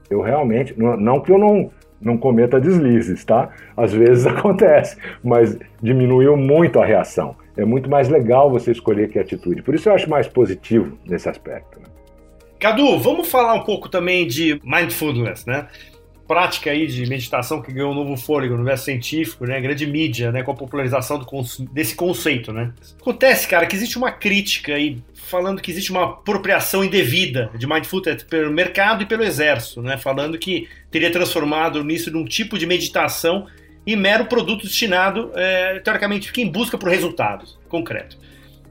eu 0.09 0.23
realmente, 0.23 0.75
não 0.78 1.21
que 1.21 1.30
eu 1.30 1.37
não, 1.38 1.71
não 2.00 2.16
cometa 2.16 2.59
deslizes, 2.59 3.26
tá? 3.26 3.50
Às 3.76 3.92
vezes 3.92 4.25
acontece, 4.26 4.97
mas 5.23 5.59
diminuiu 5.83 6.35
muito 6.35 6.80
a 6.80 6.87
reação 6.87 7.43
é 7.56 7.64
muito 7.64 7.88
mais 7.88 8.08
legal 8.08 8.50
você 8.50 8.73
escolher 8.73 9.08
que 9.08 9.18
atitude. 9.18 9.62
Por 9.62 9.75
isso 9.75 9.88
eu 9.88 9.94
acho 9.94 10.08
mais 10.08 10.26
positivo 10.26 10.99
nesse 11.04 11.28
aspecto. 11.28 11.78
Né? 11.78 11.87
Cadu, 12.58 12.99
vamos 12.99 13.28
falar 13.28 13.54
um 13.54 13.62
pouco 13.62 13.88
também 13.88 14.26
de 14.26 14.61
mindfulness, 14.64 15.44
né? 15.46 15.68
Prática 16.26 16.70
aí 16.70 16.87
de 16.87 17.06
meditação 17.06 17.61
que 17.61 17.70
ganhou 17.70 17.92
um 17.92 17.94
novo 17.94 18.16
fôlego 18.16 18.54
no 18.54 18.61
universo 18.61 18.87
científico, 18.87 19.44
né? 19.44 19.61
Grande 19.61 19.87
mídia, 19.87 20.32
né? 20.32 20.42
Com 20.42 20.52
a 20.52 20.54
popularização 20.54 21.18
do, 21.18 21.26
desse 21.70 21.94
conceito, 21.94 22.52
né? 22.52 22.73
Acontece, 22.99 23.46
cara, 23.46 23.66
que 23.66 23.76
existe 23.76 23.99
uma 23.99 24.11
crítica 24.11 24.75
aí 24.75 25.02
falando 25.12 25.61
que 25.61 25.70
existe 25.70 25.90
uma 25.90 26.04
apropriação 26.04 26.82
indevida 26.82 27.50
de 27.56 27.66
mindfulness 27.66 28.23
pelo 28.23 28.50
mercado 28.50 29.02
e 29.02 29.06
pelo 29.06 29.23
exército, 29.23 29.82
né? 29.82 29.99
Falando 29.99 30.38
que 30.38 30.66
teria 30.90 31.12
transformado 31.12 31.84
nisso 31.84 32.11
num 32.11 32.25
tipo 32.25 32.58
de 32.58 32.66
meditação 32.66 33.46
e 33.87 33.97
mero 33.97 34.26
produto 34.26 34.62
destinado, 34.62 35.31
é, 35.35 35.79
teoricamente, 35.81 36.33
quem 36.33 36.49
busca 36.49 36.79
por 36.79 36.88
resultados 36.88 37.59
concretos. 37.69 38.19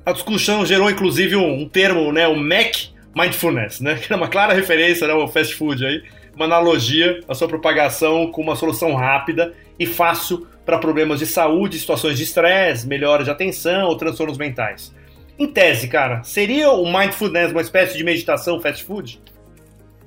A 0.05 0.12
discussão 0.12 0.65
gerou, 0.65 0.89
inclusive, 0.89 1.36
um, 1.36 1.62
um 1.62 1.70
termo, 1.70 2.12
né, 2.12 2.27
o 2.27 2.36
Mac 2.36 2.75
Mindfulness, 3.15 3.79
né, 3.79 3.96
que 4.01 4.12
é 4.12 4.15
uma 4.15 4.27
clara 4.27 4.53
referência 4.53 5.08
né, 5.08 5.13
ao 5.13 5.27
fast 5.27 5.55
food, 5.55 5.86
aí, 5.86 6.03
uma 6.36 6.46
analogia 6.46 7.22
à 7.27 7.36
sua 7.36 7.48
propagação 7.48 8.32
com 8.32 8.41
uma 8.41 8.55
solução 8.55 8.96
rápida 8.96 9.53
e 9.77 9.86
fácil 9.86 10.48
para 10.65 10.77
problemas 10.77 11.20
de 11.20 11.27
saúde, 11.27 11.77
situações 11.77 12.17
de 12.17 12.24
estresse, 12.24 12.88
melhora 12.88 13.24
de 13.24 13.29
atenção 13.29 13.88
ou 13.88 13.98
transtornos 13.98 14.38
mentais. 14.38 14.93
Em 15.38 15.48
tese, 15.48 15.88
cara, 15.88 16.24
seria 16.24 16.72
o 16.72 16.86
mindfulness 16.91 17.51
uma 17.51 17.62
espécie 17.62 17.98
de 17.98 18.03
meditação 18.03 18.60
fast 18.60 18.84
food? 18.84 19.20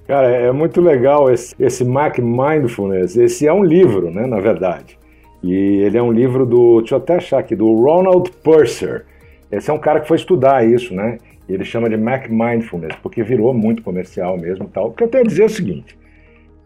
Cara, 0.07 0.29
é 0.29 0.53
muito 0.53 0.81
legal 0.81 1.33
esse, 1.33 1.55
esse 1.59 1.85
Mac 1.85 2.19
Mindfulness. 2.19 3.17
Esse 3.17 3.47
é 3.47 3.53
um 3.53 3.65
livro, 3.65 4.11
né, 4.11 4.27
na 4.27 4.39
verdade. 4.39 4.99
E 5.43 5.53
ele 5.53 5.99
é 5.99 6.03
um 6.03 6.13
livro 6.13 6.47
do, 6.47 6.81
deixa 6.81 6.95
eu 6.95 6.99
até 6.99 7.17
achar 7.17 7.39
aqui, 7.39 7.57
do 7.57 7.75
Ronald 7.75 8.31
Purser. 8.43 9.05
Esse 9.51 9.71
é 9.71 9.73
um 9.73 9.79
cara 9.79 10.01
que 10.01 10.09
foi 10.09 10.17
estudar 10.17 10.65
isso, 10.65 10.95
né? 10.95 11.19
E 11.49 11.55
ele 11.55 11.65
chama 11.65 11.89
de 11.89 11.97
Mac 11.97 12.29
Mindfulness, 12.29 12.97
porque 13.03 13.23
virou 13.23 13.53
muito 13.53 13.83
comercial 13.83 14.37
mesmo 14.37 14.69
tal. 14.69 14.89
O 14.89 14.93
que 14.93 15.03
eu 15.03 15.09
tenho 15.09 15.25
a 15.25 15.27
dizer 15.27 15.43
é 15.43 15.47
o 15.47 15.51
seguinte: 15.51 15.99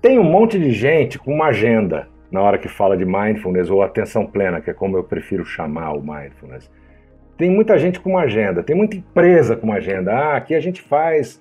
tem 0.00 0.18
um 0.18 0.24
monte 0.24 0.58
de 0.58 0.70
gente 0.70 1.18
com 1.18 1.34
uma 1.34 1.46
agenda 1.46 2.08
na 2.30 2.40
hora 2.40 2.58
que 2.58 2.68
fala 2.68 2.96
de 2.96 3.04
mindfulness 3.04 3.68
ou 3.70 3.82
atenção 3.82 4.24
plena, 4.24 4.60
que 4.60 4.70
é 4.70 4.72
como 4.72 4.96
eu 4.96 5.04
prefiro 5.04 5.44
chamar 5.44 5.92
o 5.92 6.00
mindfulness. 6.00 6.70
Tem 7.36 7.50
muita 7.50 7.78
gente 7.78 7.98
com 8.00 8.10
uma 8.10 8.22
agenda, 8.22 8.62
tem 8.62 8.76
muita 8.76 8.96
empresa 8.96 9.56
com 9.56 9.66
uma 9.66 9.76
agenda. 9.76 10.12
Ah, 10.12 10.36
aqui 10.36 10.54
a 10.54 10.60
gente 10.60 10.80
faz 10.80 11.40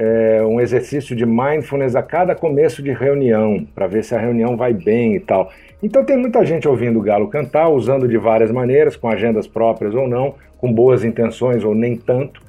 é, 0.00 0.42
um 0.42 0.58
exercício 0.58 1.14
de 1.14 1.26
mindfulness 1.26 1.94
a 1.94 2.02
cada 2.02 2.34
começo 2.34 2.82
de 2.82 2.90
reunião, 2.90 3.66
para 3.74 3.86
ver 3.86 4.02
se 4.02 4.14
a 4.14 4.18
reunião 4.18 4.56
vai 4.56 4.72
bem 4.72 5.14
e 5.14 5.20
tal. 5.20 5.52
Então 5.82 6.02
tem 6.02 6.16
muita 6.16 6.42
gente 6.42 6.66
ouvindo 6.66 6.98
o 6.98 7.02
galo 7.02 7.28
cantar, 7.28 7.68
usando 7.68 8.08
de 8.08 8.16
várias 8.16 8.50
maneiras, 8.50 8.96
com 8.96 9.10
agendas 9.10 9.46
próprias 9.46 9.94
ou 9.94 10.08
não, 10.08 10.36
com 10.56 10.72
boas 10.72 11.04
intenções 11.04 11.62
ou 11.64 11.74
nem 11.74 11.98
tanto. 11.98 12.40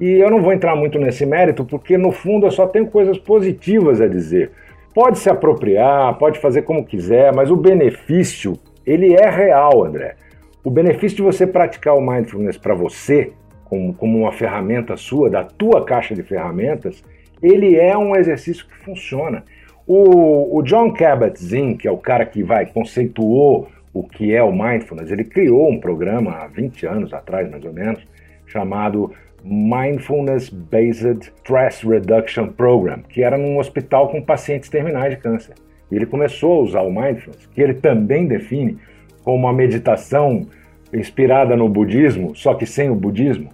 E 0.00 0.10
eu 0.10 0.28
não 0.28 0.42
vou 0.42 0.52
entrar 0.52 0.74
muito 0.74 0.98
nesse 0.98 1.24
mérito, 1.24 1.64
porque 1.64 1.96
no 1.96 2.10
fundo 2.10 2.48
eu 2.48 2.50
só 2.50 2.66
tenho 2.66 2.88
coisas 2.88 3.16
positivas 3.16 4.00
a 4.00 4.08
dizer. 4.08 4.50
Pode 4.92 5.20
se 5.20 5.30
apropriar, 5.30 6.18
pode 6.18 6.40
fazer 6.40 6.62
como 6.62 6.84
quiser, 6.84 7.32
mas 7.32 7.48
o 7.48 7.56
benefício, 7.56 8.58
ele 8.84 9.14
é 9.14 9.30
real, 9.30 9.84
André. 9.84 10.16
O 10.64 10.70
benefício 10.70 11.18
de 11.18 11.22
você 11.22 11.46
praticar 11.46 11.94
o 11.94 12.00
mindfulness 12.00 12.58
para 12.58 12.74
você 12.74 13.30
como, 13.68 13.94
como 13.94 14.18
uma 14.18 14.32
ferramenta 14.32 14.96
sua, 14.96 15.30
da 15.30 15.44
tua 15.44 15.84
caixa 15.84 16.14
de 16.14 16.22
ferramentas, 16.22 17.02
ele 17.42 17.76
é 17.76 17.96
um 17.96 18.16
exercício 18.16 18.66
que 18.66 18.76
funciona. 18.84 19.44
O, 19.86 20.58
o 20.58 20.62
John 20.62 20.92
Kabat-Zinn, 20.92 21.76
que 21.76 21.88
é 21.88 21.90
o 21.90 21.96
cara 21.96 22.26
que 22.26 22.42
vai 22.42 22.66
conceituou 22.66 23.68
o 23.92 24.02
que 24.02 24.34
é 24.34 24.42
o 24.42 24.52
mindfulness, 24.52 25.10
ele 25.10 25.24
criou 25.24 25.70
um 25.70 25.80
programa 25.80 26.32
há 26.32 26.46
20 26.46 26.86
anos 26.86 27.12
atrás, 27.12 27.50
mais 27.50 27.64
ou 27.64 27.72
menos, 27.72 28.06
chamado 28.46 29.12
Mindfulness 29.42 30.50
Based 30.50 31.32
Stress 31.38 31.86
Reduction 31.86 32.48
Program, 32.48 33.00
que 33.08 33.22
era 33.22 33.38
num 33.38 33.58
hospital 33.58 34.08
com 34.08 34.20
pacientes 34.20 34.68
terminais 34.68 35.14
de 35.14 35.20
câncer. 35.20 35.54
E 35.90 35.96
ele 35.96 36.06
começou 36.06 36.60
a 36.60 36.62
usar 36.62 36.80
o 36.82 36.90
mindfulness, 36.90 37.46
que 37.46 37.62
ele 37.62 37.74
também 37.74 38.26
define 38.26 38.78
como 39.24 39.38
uma 39.38 39.52
meditação 39.52 40.46
inspirada 40.92 41.56
no 41.56 41.68
budismo, 41.68 42.34
só 42.34 42.54
que 42.54 42.66
sem 42.66 42.90
o 42.90 42.94
budismo, 42.94 43.50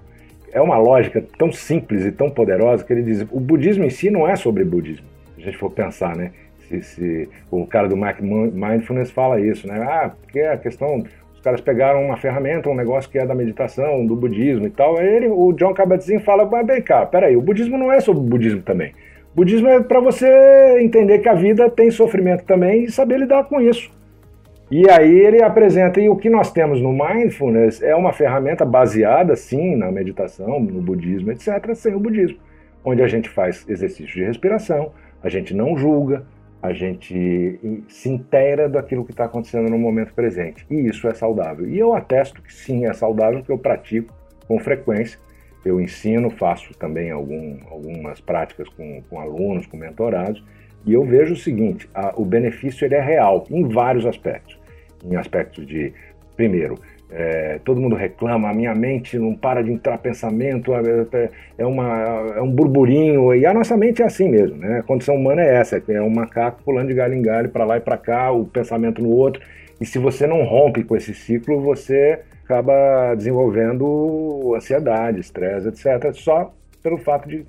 é 0.54 0.60
uma 0.60 0.78
lógica 0.78 1.22
tão 1.36 1.52
simples 1.52 2.06
e 2.06 2.12
tão 2.12 2.30
poderosa 2.30 2.84
que 2.84 2.92
ele 2.92 3.02
diz: 3.02 3.26
o 3.30 3.40
budismo 3.40 3.84
em 3.84 3.90
si 3.90 4.08
não 4.08 4.26
é 4.26 4.36
sobre 4.36 4.64
budismo. 4.64 5.04
Se 5.34 5.42
a 5.42 5.44
gente 5.44 5.58
for 5.58 5.70
pensar, 5.70 6.16
né? 6.16 6.30
Se, 6.68 6.80
se 6.82 7.28
o 7.50 7.66
cara 7.66 7.88
do 7.88 7.96
Mindfulness 7.96 9.10
fala 9.10 9.40
isso, 9.40 9.66
né? 9.66 9.82
Ah, 9.82 10.12
porque 10.22 10.40
a 10.40 10.56
questão 10.56 11.04
os 11.34 11.40
caras 11.40 11.60
pegaram 11.60 12.02
uma 12.02 12.16
ferramenta, 12.16 12.70
um 12.70 12.74
negócio 12.74 13.10
que 13.10 13.18
é 13.18 13.26
da 13.26 13.34
meditação, 13.34 14.06
do 14.06 14.16
budismo 14.16 14.66
e 14.66 14.70
tal. 14.70 14.96
Aí 14.96 15.06
ele, 15.06 15.28
o 15.28 15.52
John 15.52 15.74
Kabat-Zinn 15.74 16.20
fala, 16.20 16.46
mas 16.46 16.66
bem 16.66 16.80
cá, 16.80 17.04
peraí, 17.04 17.36
o 17.36 17.42
budismo 17.42 17.76
não 17.76 17.92
é 17.92 18.00
sobre 18.00 18.22
budismo 18.22 18.62
também. 18.62 18.92
O 19.32 19.36
budismo 19.36 19.68
é 19.68 19.82
para 19.82 20.00
você 20.00 20.78
entender 20.80 21.18
que 21.18 21.28
a 21.28 21.34
vida 21.34 21.68
tem 21.68 21.90
sofrimento 21.90 22.44
também 22.44 22.84
e 22.84 22.90
saber 22.90 23.18
lidar 23.18 23.44
com 23.44 23.60
isso. 23.60 23.90
E 24.70 24.88
aí 24.88 25.18
ele 25.18 25.42
apresenta, 25.42 26.00
e 26.00 26.08
o 26.08 26.16
que 26.16 26.30
nós 26.30 26.50
temos 26.50 26.80
no 26.80 26.92
Mindfulness 26.92 27.82
é 27.82 27.94
uma 27.94 28.12
ferramenta 28.12 28.64
baseada, 28.64 29.36
sim, 29.36 29.76
na 29.76 29.92
meditação, 29.92 30.58
no 30.58 30.80
budismo, 30.80 31.30
etc., 31.30 31.74
sem 31.74 31.94
o 31.94 32.00
budismo, 32.00 32.38
onde 32.84 33.02
a 33.02 33.06
gente 33.06 33.28
faz 33.28 33.68
exercício 33.68 34.14
de 34.14 34.24
respiração, 34.24 34.92
a 35.22 35.28
gente 35.28 35.54
não 35.54 35.76
julga, 35.76 36.24
a 36.62 36.72
gente 36.72 37.60
se 37.88 38.08
inteira 38.08 38.70
daquilo 38.70 39.04
que 39.04 39.10
está 39.10 39.26
acontecendo 39.26 39.68
no 39.68 39.78
momento 39.78 40.14
presente. 40.14 40.66
E 40.70 40.86
isso 40.88 41.06
é 41.06 41.12
saudável. 41.12 41.68
E 41.68 41.78
eu 41.78 41.94
atesto 41.94 42.40
que 42.40 42.52
sim, 42.52 42.86
é 42.86 42.92
saudável, 42.94 43.40
porque 43.40 43.52
eu 43.52 43.58
pratico 43.58 44.14
com 44.48 44.58
frequência. 44.58 45.18
Eu 45.62 45.78
ensino, 45.78 46.30
faço 46.30 46.72
também 46.78 47.10
algum, 47.10 47.58
algumas 47.70 48.18
práticas 48.18 48.66
com, 48.70 49.02
com 49.10 49.20
alunos, 49.20 49.66
com 49.66 49.76
mentorados, 49.76 50.42
e 50.86 50.92
eu 50.92 51.04
vejo 51.04 51.34
o 51.34 51.36
seguinte: 51.36 51.88
a, 51.94 52.12
o 52.16 52.24
benefício 52.24 52.84
ele 52.84 52.94
é 52.94 53.00
real 53.00 53.46
em 53.50 53.68
vários 53.68 54.06
aspectos 54.06 54.64
em 55.04 55.16
aspectos 55.16 55.66
de, 55.66 55.92
primeiro, 56.36 56.78
é, 57.10 57.60
todo 57.64 57.80
mundo 57.80 57.94
reclama, 57.94 58.48
a 58.48 58.54
minha 58.54 58.74
mente 58.74 59.18
não 59.18 59.34
para 59.34 59.62
de 59.62 59.70
entrar 59.70 59.98
pensamento, 59.98 60.74
é, 60.74 60.80
é, 61.12 61.30
é, 61.58 61.66
uma, 61.66 61.88
é 62.36 62.42
um 62.42 62.50
burburinho, 62.50 63.34
e 63.34 63.46
a 63.46 63.54
nossa 63.54 63.76
mente 63.76 64.02
é 64.02 64.06
assim 64.06 64.28
mesmo, 64.28 64.56
né? 64.56 64.78
A 64.78 64.82
condição 64.82 65.14
humana 65.14 65.42
é 65.42 65.54
essa, 65.56 65.80
é 65.88 66.02
um 66.02 66.10
macaco 66.10 66.62
pulando 66.64 66.88
de 66.88 66.94
galho 66.94 67.14
em 67.14 67.22
galho, 67.22 67.50
para 67.50 67.64
lá 67.64 67.76
e 67.76 67.80
para 67.80 67.96
cá, 67.96 68.32
o 68.32 68.46
pensamento 68.46 69.02
no 69.02 69.10
outro, 69.10 69.42
e 69.80 69.86
se 69.86 69.98
você 69.98 70.26
não 70.26 70.42
rompe 70.44 70.82
com 70.82 70.96
esse 70.96 71.14
ciclo, 71.14 71.60
você 71.60 72.20
acaba 72.44 73.14
desenvolvendo 73.14 74.54
ansiedade, 74.56 75.20
estresse, 75.20 75.68
etc., 75.68 76.12
só 76.14 76.52
pelo 76.82 76.98
fato 76.98 77.28
de 77.28 77.44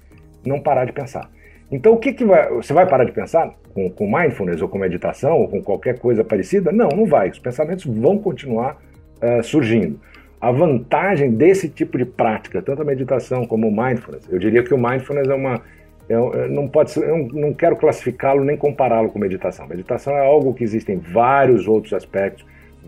não 0.46 0.60
parar 0.60 0.86
de 0.86 0.94
pensar. 0.94 1.30
Então, 1.72 1.94
o 1.94 1.98
que, 1.98 2.14
que 2.14 2.24
vai, 2.24 2.50
você 2.50 2.74
vai 2.74 2.88
parar 2.88 3.06
de 3.06 3.12
pensar 3.12 3.54
com, 3.74 3.90
com 3.90 4.06
mindfulness 4.06 4.62
ou 4.62 4.70
com 4.70 4.78
meditação 4.78 5.38
ou 5.38 5.48
com 5.48 5.62
qualquer 5.62 5.98
coisa 6.00 6.24
parecida? 6.24 6.72
Não, 6.72 6.90
não 6.90 7.06
vai. 7.06 7.30
Os 7.30 7.40
pensamentos 7.40 7.86
vão 7.86 8.18
continuar 8.18 8.78
uh, 9.22 9.44
surgindo. 9.44 10.00
A 10.40 10.52
vantagem 10.52 11.32
desse 11.32 11.68
tipo 11.68 11.98
de 11.98 12.06
prática, 12.06 12.62
tanto 12.62 12.82
a 12.82 12.86
meditação 12.86 13.46
como 13.46 13.68
o 13.68 13.72
mindfulness, 13.72 14.28
eu 14.30 14.38
diria 14.38 14.62
que 14.64 14.74
o 14.74 14.78
mindfulness 14.78 15.28
é 15.28 15.34
uma. 15.34 15.62
É, 16.08 16.48
não 16.50 16.68
pode 16.68 16.92
ser, 16.92 17.10
eu 17.10 17.28
não 17.34 17.52
quero 17.52 17.76
classificá-lo 17.76 18.44
nem 18.44 18.56
compará-lo 18.56 19.10
com 19.10 19.18
meditação. 19.18 19.66
Meditação 19.68 20.16
é 20.16 20.24
algo 20.24 20.54
que 20.54 20.64
existem 20.64 20.98
vários 20.98 21.68
outros 21.68 21.94
aspectos, 21.94 22.46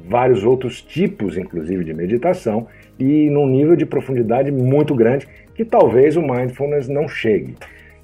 vários 0.07 0.43
outros 0.43 0.83
tipos, 0.83 1.35
inclusive, 1.35 1.83
de 1.83 1.95
meditação, 1.95 2.67
e 2.99 3.27
num 3.31 3.47
nível 3.47 3.75
de 3.75 3.87
profundidade 3.87 4.51
muito 4.51 4.93
grande 4.93 5.27
que 5.55 5.65
talvez 5.65 6.15
o 6.15 6.21
mindfulness 6.21 6.87
não 6.87 7.07
chegue. 7.07 7.55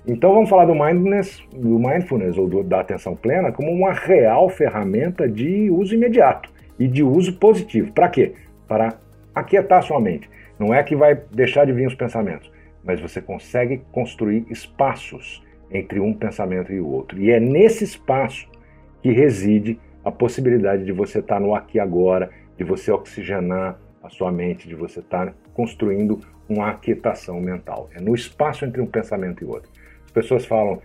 Então 0.06 0.34
vamos 0.34 0.50
falar 0.50 0.66
do 0.66 0.76
mindfulness, 0.76 1.42
do 1.56 1.80
mindfulness 1.80 2.38
ou 2.38 2.46
do, 2.46 2.62
da 2.62 2.82
atenção 2.82 3.16
plena 3.16 3.54
como 3.54 3.72
uma 3.72 3.94
real 3.94 4.50
ferramenta 4.50 5.30
de 5.30 5.70
uso 5.70 5.96
imediato 5.96 6.52
e 6.78 6.90
de 6.90 7.02
uso 7.02 7.40
positivo. 7.40 7.94
Para 7.94 8.10
quê? 8.10 8.34
Para 8.68 8.98
aquietar 9.34 9.82
sua 9.82 10.02
mente. 10.02 10.30
Não 10.60 10.74
é 10.74 10.84
que 10.84 10.94
vai 10.94 11.16
deixar 11.32 11.66
de 11.66 11.72
vir 11.72 11.88
os 11.88 11.96
pensamentos, 11.96 12.52
mas 12.84 13.00
você 13.00 13.22
consegue 13.22 13.82
construir 13.94 14.46
espaços 14.50 15.42
entre 15.72 16.02
um 16.02 16.14
pensamento 16.14 16.74
e 16.74 16.82
o 16.82 16.88
outro. 16.88 17.18
E 17.18 17.32
é 17.32 17.40
nesse 17.40 17.86
espaço 17.86 18.50
que 19.02 19.10
reside 19.10 19.80
a 20.04 20.12
possibilidade 20.12 20.84
de 20.84 20.92
você 20.92 21.20
estar 21.20 21.40
no 21.40 21.56
aqui 21.56 21.78
e 21.78 21.80
agora, 21.80 22.30
de 22.58 22.66
você 22.66 22.92
oxigenar 22.92 23.80
a 24.04 24.10
sua 24.10 24.34
mente, 24.34 24.68
de 24.68 24.76
você 24.76 25.00
estar 25.00 25.34
construindo 25.54 26.20
uma 26.50 26.72
aquietação 26.72 27.40
mental. 27.40 27.90
É 27.96 28.02
no 28.02 28.14
espaço 28.14 28.66
entre 28.66 28.82
um 28.82 28.86
pensamento 28.86 29.42
e 29.42 29.48
outro 29.48 29.72
pessoas 30.14 30.46
falam 30.46 30.82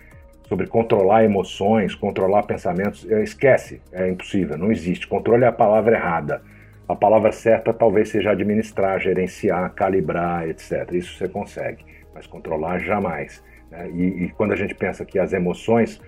sobre 0.48 0.66
controlar 0.66 1.24
emoções, 1.24 1.94
controlar 1.94 2.42
pensamentos. 2.44 3.08
É, 3.10 3.22
esquece, 3.22 3.80
é 3.92 4.08
impossível, 4.08 4.56
não 4.56 4.72
existe. 4.72 5.06
Controle 5.06 5.44
é 5.44 5.46
a 5.46 5.52
palavra 5.52 5.96
errada. 5.96 6.42
A 6.88 6.96
palavra 6.96 7.30
certa 7.30 7.72
talvez 7.72 8.08
seja 8.08 8.30
administrar, 8.30 8.98
gerenciar, 8.98 9.70
calibrar, 9.74 10.48
etc. 10.48 10.90
Isso 10.92 11.18
você 11.18 11.28
consegue, 11.28 11.84
mas 12.14 12.26
controlar 12.26 12.78
jamais. 12.78 13.44
Né? 13.70 13.90
E, 13.90 14.24
e, 14.24 14.28
quando 14.30 14.52
a 14.52 14.56
gente 14.56 14.74
pensa 14.74 15.04
que 15.04 15.18
as 15.18 15.34
emoções 15.34 16.00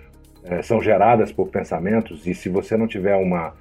é, 0.42 0.62
são 0.62 0.80
geradas 0.80 1.30
por 1.30 1.48
pensamentos, 1.48 2.26
e 2.26 2.34
se 2.34 2.48
você 2.48 2.78
não 2.78 2.86
tiver 2.86 3.14
uma, 3.16 3.52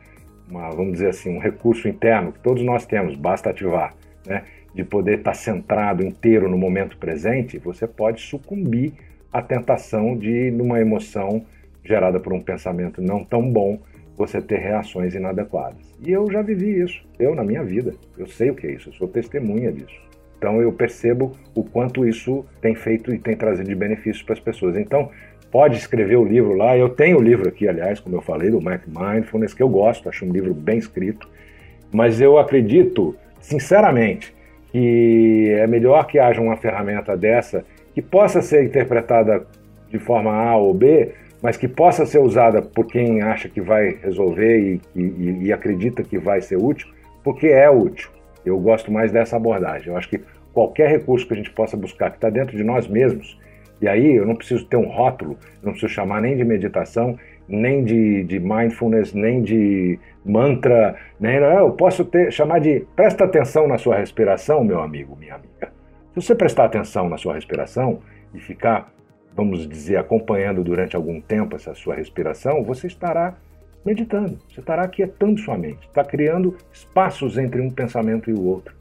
uma, 0.49 0.69
vamos 0.69 0.93
dizer 0.93 1.09
assim, 1.09 1.35
um 1.35 1.39
recurso 1.39 1.89
interno, 1.89 2.31
que 2.31 2.39
todos 2.39 2.63
nós 2.63 2.85
temos, 2.85 3.17
basta 3.17 3.49
ativar, 3.49 3.93
né? 4.25 4.43
de 4.73 4.85
poder 4.85 5.19
estar 5.19 5.33
centrado 5.33 6.05
inteiro 6.05 6.47
no 6.47 6.57
momento 6.57 6.97
presente, 6.97 7.57
você 7.57 7.85
pode 7.85 8.21
sucumbir 8.21 8.93
a 9.31 9.41
tentação 9.41 10.17
de, 10.17 10.51
numa 10.51 10.79
emoção 10.79 11.45
gerada 11.83 12.19
por 12.19 12.33
um 12.33 12.41
pensamento 12.41 13.01
não 13.01 13.23
tão 13.23 13.51
bom, 13.51 13.79
você 14.15 14.41
ter 14.41 14.59
reações 14.59 15.15
inadequadas. 15.15 15.95
E 16.01 16.11
eu 16.11 16.29
já 16.29 16.41
vivi 16.41 16.81
isso, 16.81 17.01
eu 17.17 17.33
na 17.33 17.43
minha 17.43 17.63
vida. 17.63 17.93
Eu 18.17 18.27
sei 18.27 18.49
o 18.49 18.55
que 18.55 18.67
é 18.67 18.71
isso, 18.73 18.89
eu 18.89 18.93
sou 18.93 19.07
testemunha 19.07 19.71
disso. 19.71 19.95
Então 20.37 20.61
eu 20.61 20.71
percebo 20.71 21.31
o 21.55 21.63
quanto 21.63 22.05
isso 22.05 22.45
tem 22.61 22.75
feito 22.75 23.13
e 23.13 23.17
tem 23.17 23.35
trazido 23.35 23.67
de 23.67 23.75
benefícios 23.75 24.23
para 24.23 24.33
as 24.33 24.39
pessoas. 24.39 24.77
Então, 24.77 25.09
pode 25.51 25.77
escrever 25.77 26.17
o 26.17 26.23
livro 26.23 26.53
lá. 26.53 26.77
Eu 26.77 26.89
tenho 26.89 27.17
o 27.17 27.21
livro 27.21 27.47
aqui, 27.47 27.67
aliás, 27.67 27.99
como 27.99 28.15
eu 28.15 28.21
falei, 28.21 28.49
do 28.49 28.61
Mac 28.61 28.83
Mindfulness, 28.87 29.53
que 29.53 29.63
eu 29.63 29.69
gosto, 29.69 30.07
acho 30.07 30.25
um 30.25 30.31
livro 30.31 30.53
bem 30.53 30.77
escrito. 30.77 31.29
Mas 31.91 32.21
eu 32.21 32.37
acredito, 32.37 33.15
sinceramente, 33.41 34.33
que 34.71 35.49
é 35.57 35.67
melhor 35.67 36.05
que 36.05 36.19
haja 36.19 36.39
uma 36.41 36.55
ferramenta 36.55 37.17
dessa 37.17 37.65
que 37.99 38.01
possa 38.01 38.41
ser 38.41 38.63
interpretada 38.63 39.45
de 39.89 39.99
forma 39.99 40.31
A 40.31 40.55
ou 40.55 40.73
B, 40.73 41.11
mas 41.41 41.57
que 41.57 41.67
possa 41.67 42.05
ser 42.05 42.19
usada 42.19 42.61
por 42.61 42.85
quem 42.85 43.21
acha 43.21 43.49
que 43.49 43.59
vai 43.59 43.97
resolver 44.01 44.57
e, 44.57 44.81
e, 44.95 45.47
e 45.47 45.53
acredita 45.53 46.01
que 46.01 46.17
vai 46.17 46.39
ser 46.39 46.55
útil, 46.55 46.87
porque 47.23 47.47
é 47.47 47.69
útil. 47.69 48.09
Eu 48.45 48.57
gosto 48.57 48.89
mais 48.89 49.11
dessa 49.11 49.35
abordagem. 49.35 49.89
Eu 49.89 49.97
acho 49.97 50.09
que 50.09 50.21
qualquer 50.53 50.89
recurso 50.89 51.27
que 51.27 51.33
a 51.33 51.37
gente 51.37 51.51
possa 51.51 51.75
buscar 51.75 52.09
que 52.09 52.17
está 52.17 52.29
dentro 52.29 52.55
de 52.55 52.63
nós 52.63 52.87
mesmos, 52.87 53.37
e 53.81 53.87
aí 53.87 54.15
eu 54.15 54.25
não 54.25 54.35
preciso 54.35 54.65
ter 54.65 54.77
um 54.77 54.87
rótulo, 54.87 55.37
não 55.61 55.73
preciso 55.73 55.91
chamar 55.91 56.21
nem 56.21 56.37
de 56.37 56.45
meditação, 56.45 57.19
nem 57.49 57.83
de, 57.83 58.23
de 58.23 58.39
mindfulness, 58.39 59.13
nem 59.13 59.41
de 59.41 59.99
mantra, 60.23 60.95
nem 61.19 61.35
eu 61.35 61.71
posso 61.71 62.05
ter, 62.05 62.31
chamar 62.31 62.59
de 62.59 62.85
presta 62.95 63.25
atenção 63.25 63.67
na 63.67 63.77
sua 63.77 63.97
respiração, 63.97 64.63
meu 64.63 64.79
amigo, 64.79 65.17
minha 65.19 65.35
amiga. 65.35 65.78
Se 66.19 66.27
você 66.27 66.35
prestar 66.35 66.65
atenção 66.65 67.07
na 67.07 67.17
sua 67.17 67.33
respiração 67.33 68.01
e 68.33 68.39
ficar, 68.39 68.93
vamos 69.33 69.65
dizer, 69.65 69.95
acompanhando 69.95 70.61
durante 70.65 70.93
algum 70.93 71.21
tempo 71.21 71.55
essa 71.55 71.73
sua 71.73 71.95
respiração, 71.95 72.61
você 72.61 72.87
estará 72.87 73.37
meditando, 73.85 74.37
você 74.49 74.59
estará 74.59 74.83
aquietando 74.83 75.39
sua 75.39 75.57
mente, 75.57 75.87
está 75.87 76.03
criando 76.03 76.57
espaços 76.73 77.37
entre 77.37 77.61
um 77.61 77.71
pensamento 77.71 78.29
e 78.29 78.33
o 78.33 78.43
outro. 78.43 78.75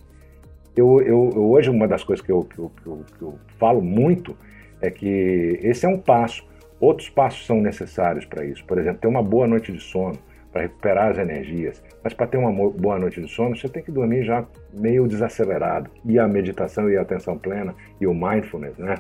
Eu, 0.77 1.01
eu, 1.01 1.31
eu 1.33 1.51
hoje, 1.51 1.71
uma 1.71 1.87
das 1.87 2.03
coisas 2.03 2.25
que 2.27 2.33
eu, 2.33 2.43
que 2.43 2.59
eu, 2.59 2.73
que 2.77 3.13
que 3.19 3.23
eu 3.23 3.39
falo 3.57 3.81
muito 3.81 4.37
é 4.81 4.91
que 4.91 5.61
esse 5.63 5.87
é 5.87 5.89
um 5.89 5.99
passo. 5.99 6.45
Outros 6.81 7.09
passos 7.09 7.47
são 7.47 7.61
necessários 7.61 8.25
para 8.25 8.45
isso. 8.45 8.65
Por 8.65 8.79
exemplo, 8.79 9.01
ter 9.01 9.09
uma 9.09 9.23
boa 9.23 9.47
noite 9.47 9.71
de 9.71 9.81
sono, 9.81 10.19
para 10.59 10.63
recuperar 10.63 11.11
as 11.11 11.19
energias. 11.19 11.83
Mas 12.03 12.13
para 12.13 12.27
ter 12.27 12.37
uma 12.37 12.53
boa 12.53 12.99
noite 12.99 13.21
de 13.21 13.29
sono, 13.29 13.57
você 13.57 13.69
tem 13.69 13.83
que 13.83 13.93
dormir 13.93 14.25
já 14.25 14.45
meio 14.73 15.07
desacelerado. 15.07 15.89
E 16.05 16.19
a 16.19 16.27
meditação 16.27 16.91
e 16.91 16.97
a 16.97 17.03
atenção 17.03 17.39
plena 17.39 17.75
e 18.01 18.07
o 18.07 18.15
mindfulness, 18.15 18.77
né? 18.77 18.97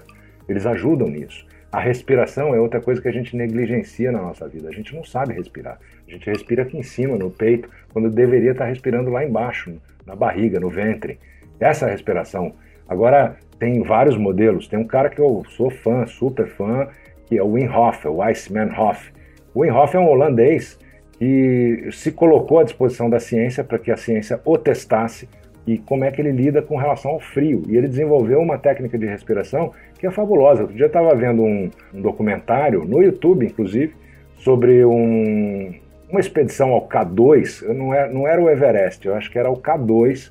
Eles 0.48 0.64
ajudam 0.66 1.08
nisso. 1.08 1.46
A 1.70 1.80
respiração 1.80 2.54
é 2.54 2.60
outra 2.60 2.80
coisa 2.80 3.02
que 3.02 3.08
a 3.08 3.12
gente 3.12 3.36
negligencia 3.36 4.12
na 4.12 4.22
nossa 4.22 4.48
vida. 4.48 4.68
A 4.68 4.72
gente 4.72 4.94
não 4.94 5.04
sabe 5.04 5.34
respirar. 5.34 5.78
A 6.06 6.10
gente 6.10 6.30
respira 6.30 6.62
aqui 6.62 6.78
em 6.78 6.82
cima, 6.82 7.16
no 7.16 7.30
peito, 7.30 7.68
quando 7.92 8.08
deveria 8.08 8.52
estar 8.52 8.64
respirando 8.64 9.10
lá 9.10 9.24
embaixo, 9.24 9.74
na 10.06 10.14
barriga, 10.14 10.60
no 10.60 10.70
ventre. 10.70 11.18
Essa 11.60 11.86
é 11.86 11.90
respiração. 11.90 12.54
Agora, 12.88 13.36
tem 13.58 13.82
vários 13.82 14.16
modelos. 14.16 14.68
Tem 14.68 14.78
um 14.78 14.86
cara 14.86 15.10
que 15.10 15.20
eu 15.20 15.42
sou 15.50 15.70
fã, 15.70 16.06
super 16.06 16.46
fã, 16.46 16.88
que 17.26 17.36
é 17.36 17.42
o 17.42 17.52
Wim 17.52 17.68
Hof, 17.68 18.06
o 18.06 18.22
Iceman 18.22 18.70
Hof. 18.78 19.10
O 19.52 19.60
Wim 19.60 19.70
Hof 19.70 19.94
é 19.94 19.98
um 19.98 20.08
holandês 20.08 20.78
que 21.18 21.88
se 21.92 22.12
colocou 22.12 22.60
à 22.60 22.64
disposição 22.64 23.10
da 23.10 23.18
ciência 23.18 23.64
para 23.64 23.78
que 23.78 23.90
a 23.90 23.96
ciência 23.96 24.40
o 24.44 24.56
testasse 24.56 25.28
e 25.66 25.76
como 25.76 26.04
é 26.04 26.10
que 26.10 26.20
ele 26.20 26.30
lida 26.30 26.62
com 26.62 26.76
relação 26.76 27.10
ao 27.10 27.20
frio. 27.20 27.62
E 27.68 27.76
ele 27.76 27.88
desenvolveu 27.88 28.40
uma 28.40 28.56
técnica 28.56 28.96
de 28.96 29.04
respiração 29.04 29.72
que 29.98 30.06
é 30.06 30.10
fabulosa. 30.10 30.62
Outro 30.62 30.76
dia 30.76 30.84
eu 30.84 30.88
estava 30.88 31.14
vendo 31.14 31.42
um, 31.42 31.68
um, 31.92 32.00
documentário, 32.00 32.84
no 32.84 33.02
YouTube 33.02 33.44
inclusive, 33.44 33.92
sobre 34.36 34.84
um, 34.84 35.74
uma 36.08 36.20
expedição 36.20 36.70
ao 36.70 36.88
K2, 36.88 37.66
não 37.74 37.92
era, 37.92 38.08
é, 38.08 38.12
não 38.12 38.26
era 38.26 38.40
o 38.40 38.48
Everest, 38.48 39.06
eu 39.06 39.14
acho 39.14 39.30
que 39.30 39.38
era 39.38 39.50
o 39.50 39.56
K2, 39.56 40.30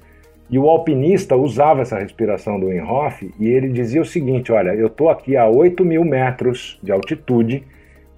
e 0.50 0.58
o 0.58 0.70
alpinista 0.70 1.36
usava 1.36 1.82
essa 1.82 2.00
respiração 2.00 2.60
do 2.60 2.68
Wim 2.68 2.80
Hof 2.80 3.30
e 3.38 3.48
ele 3.48 3.68
dizia 3.68 4.02
o 4.02 4.06
seguinte: 4.06 4.52
olha, 4.52 4.74
eu 4.74 4.88
estou 4.88 5.10
aqui 5.10 5.36
a 5.36 5.46
8 5.46 5.84
mil 5.84 6.06
metros 6.06 6.80
de 6.82 6.92
altitude, 6.92 7.64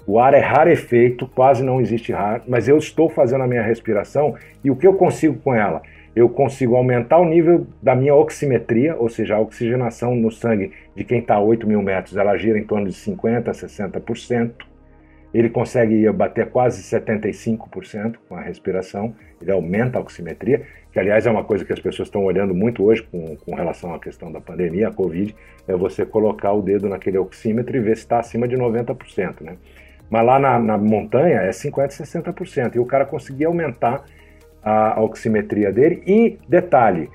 o 0.06 0.20
ar 0.20 0.34
é 0.34 0.39
rarefeito, 0.39 1.27
quase 1.27 1.63
não 1.63 1.79
existe 1.79 2.13
ar, 2.13 2.41
mas 2.48 2.68
eu 2.68 2.77
estou 2.77 3.10
fazendo 3.10 3.44
a 3.44 3.48
minha 3.48 3.62
respiração 3.62 4.36
e 4.63 4.72
o 4.72 4.75
que 4.75 4.88
eu 4.88 4.94
consigo 4.94 5.36
com 5.36 5.53
ela? 5.53 5.82
Eu 6.15 6.27
consigo 6.27 6.75
aumentar 6.75 7.20
o 7.20 7.25
nível 7.25 7.68
da 7.82 7.96
minha 7.96 8.15
oximetria, 8.15 8.96
ou 8.96 9.08
seja, 9.08 9.36
a 9.36 9.39
oxigenação 9.39 10.15
no 10.15 10.32
sangue 10.32 10.72
de 10.96 11.03
quem 11.03 11.20
está 11.20 11.36
a 11.36 11.41
8 11.41 11.68
mil 11.68 11.82
metros, 11.82 12.18
ela 12.18 12.36
gira 12.38 12.58
em 12.58 12.63
torno 12.63 12.88
de 12.88 12.94
50% 12.94 13.48
a 13.48 13.51
60%. 13.51 14.51
Ele 15.31 15.48
consegue 15.48 16.12
bater 16.12 16.50
quase 16.50 16.81
75% 16.81 18.16
com 18.27 18.35
a 18.35 18.42
respiração, 18.42 19.14
ele 19.40 19.51
aumenta 19.51 20.00
a 20.00 20.01
oximetria 20.01 20.66
que 20.92 21.00
aliás 21.00 21.25
é 21.25 21.31
uma 21.31 21.44
coisa 21.44 21.64
que 21.64 21.72
as 21.72 21.79
pessoas 21.79 22.07
estão 22.07 22.24
olhando 22.24 22.53
muito 22.53 22.83
hoje 22.83 23.03
com, 23.03 23.35
com 23.38 23.55
relação 23.55 23.94
à 23.94 24.00
questão 24.00 24.31
da 24.31 24.42
pandemia, 24.42 24.88
a 24.88 24.92
Covid, 24.92 25.35
é 25.68 25.75
você 25.75 26.05
colocar 26.05 26.51
o 26.53 26.62
dedo 26.62 26.90
naquele 26.90 27.18
oxímetro 27.18 27.77
e 27.77 27.79
ver 27.79 27.96
se 27.96 28.03
está 28.03 28.20
acima 28.20 28.48
de 28.48 28.55
90%, 28.55 29.42
né? 29.42 29.57
Mas 30.09 30.25
lá 30.25 30.39
na, 30.39 30.59
na, 30.59 30.77
montanha 30.77 31.41
é 31.41 31.50
50%, 31.50 31.89
60%, 31.89 32.75
e 32.75 32.79
o 32.79 32.85
cara 32.85 33.05
conseguia 33.05 33.48
aumentar 33.48 34.03
a, 34.63 35.00
a 35.00 35.01
oximetria 35.01 35.72
dele. 35.72 36.01
E, 36.05 36.39
detalhe, 36.48 37.09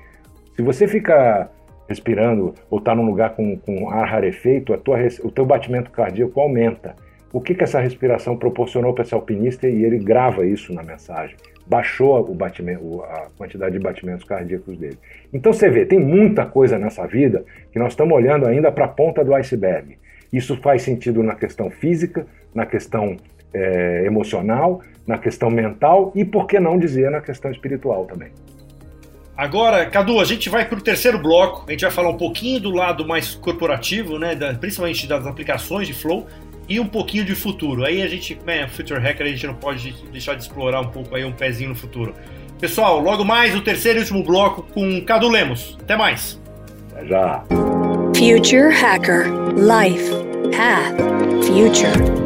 se 0.55 0.61
você 0.61 0.87
fica 0.87 1.49
respirando 1.87 2.53
ou 2.69 2.79
está 2.79 2.95
num 2.95 3.05
lugar 3.05 3.31
com, 3.35 3.57
com 3.57 3.89
ar 3.89 4.07
rarefeito, 4.07 4.73
a 4.73 4.77
tua, 4.77 4.97
o 5.23 5.31
teu 5.31 5.45
batimento 5.45 5.91
cardíaco 5.91 6.39
aumenta. 6.39 6.95
O 7.33 7.41
que, 7.41 7.53
que 7.53 7.63
essa 7.63 7.81
respiração 7.81 8.37
proporcionou 8.37 8.93
para 8.93 9.03
esse 9.03 9.13
alpinista 9.13 9.67
e 9.67 9.83
ele 9.83 9.99
grava 9.99 10.45
isso 10.45 10.73
na 10.73 10.81
mensagem 10.81 11.35
baixou 11.65 12.19
o 12.19 12.33
batimento, 12.33 13.01
a 13.03 13.27
quantidade 13.37 13.77
de 13.77 13.83
batimentos 13.83 14.23
cardíacos 14.23 14.77
dele. 14.77 14.97
Então 15.33 15.51
você 15.51 15.69
vê, 15.69 15.85
tem 15.85 15.99
muita 15.99 16.45
coisa 16.45 16.77
nessa 16.77 17.07
vida 17.07 17.43
que 17.71 17.79
nós 17.79 17.93
estamos 17.93 18.15
olhando 18.15 18.45
ainda 18.45 18.71
para 18.71 18.85
a 18.85 18.89
ponta 18.89 19.23
do 19.23 19.33
iceberg. 19.33 19.97
Isso 20.35 20.57
faz 20.57 20.81
sentido 20.81 21.23
na 21.23 21.33
questão 21.33 21.71
física, 21.71 22.27
na 22.53 22.65
questão 22.65 23.15
é, 23.53 24.03
emocional, 24.05 24.81
na 25.07 25.17
questão 25.17 25.49
mental 25.49 26.11
e, 26.13 26.25
por 26.25 26.45
que 26.45 26.59
não 26.59 26.77
dizer, 26.77 27.09
na 27.09 27.21
questão 27.21 27.49
espiritual 27.49 28.05
também. 28.05 28.31
Agora, 29.37 29.85
Cadu, 29.85 30.19
a 30.19 30.25
gente 30.25 30.49
vai 30.49 30.65
para 30.65 30.77
o 30.77 30.81
terceiro 30.81 31.17
bloco. 31.17 31.63
A 31.67 31.71
gente 31.71 31.81
vai 31.81 31.91
falar 31.91 32.09
um 32.09 32.17
pouquinho 32.17 32.59
do 32.59 32.71
lado 32.71 33.07
mais 33.07 33.35
corporativo, 33.35 34.19
né, 34.19 34.35
da, 34.35 34.53
principalmente 34.53 35.07
das 35.07 35.25
aplicações 35.25 35.87
de 35.87 35.93
Flow, 35.93 36.27
e 36.67 36.81
um 36.81 36.87
pouquinho 36.87 37.23
de 37.23 37.33
futuro. 37.33 37.85
Aí 37.85 38.01
a 38.01 38.07
gente, 38.07 38.37
né, 38.45 38.67
Future 38.67 38.99
Hacker, 38.99 39.25
a 39.25 39.29
gente 39.29 39.47
não 39.47 39.55
pode 39.55 39.93
deixar 40.11 40.35
de 40.35 40.43
explorar 40.43 40.81
um 40.81 40.89
pouco 40.89 41.15
aí 41.15 41.23
um 41.23 41.31
pezinho 41.31 41.69
no 41.69 41.75
futuro. 41.75 42.13
Pessoal, 42.59 42.99
logo 42.99 43.23
mais 43.23 43.55
o 43.55 43.61
terceiro 43.61 43.99
e 43.99 44.01
último 44.01 44.23
bloco 44.23 44.63
com 44.73 45.01
Cadu 45.01 45.29
Lemos. 45.29 45.77
Até 45.81 45.95
mais. 45.95 46.41
Até 46.91 47.05
já. 47.05 47.64
Future 48.15 48.71
Hacker. 48.71 49.29
Life 49.55 50.09
Path 50.53 50.95
Future 51.45 52.24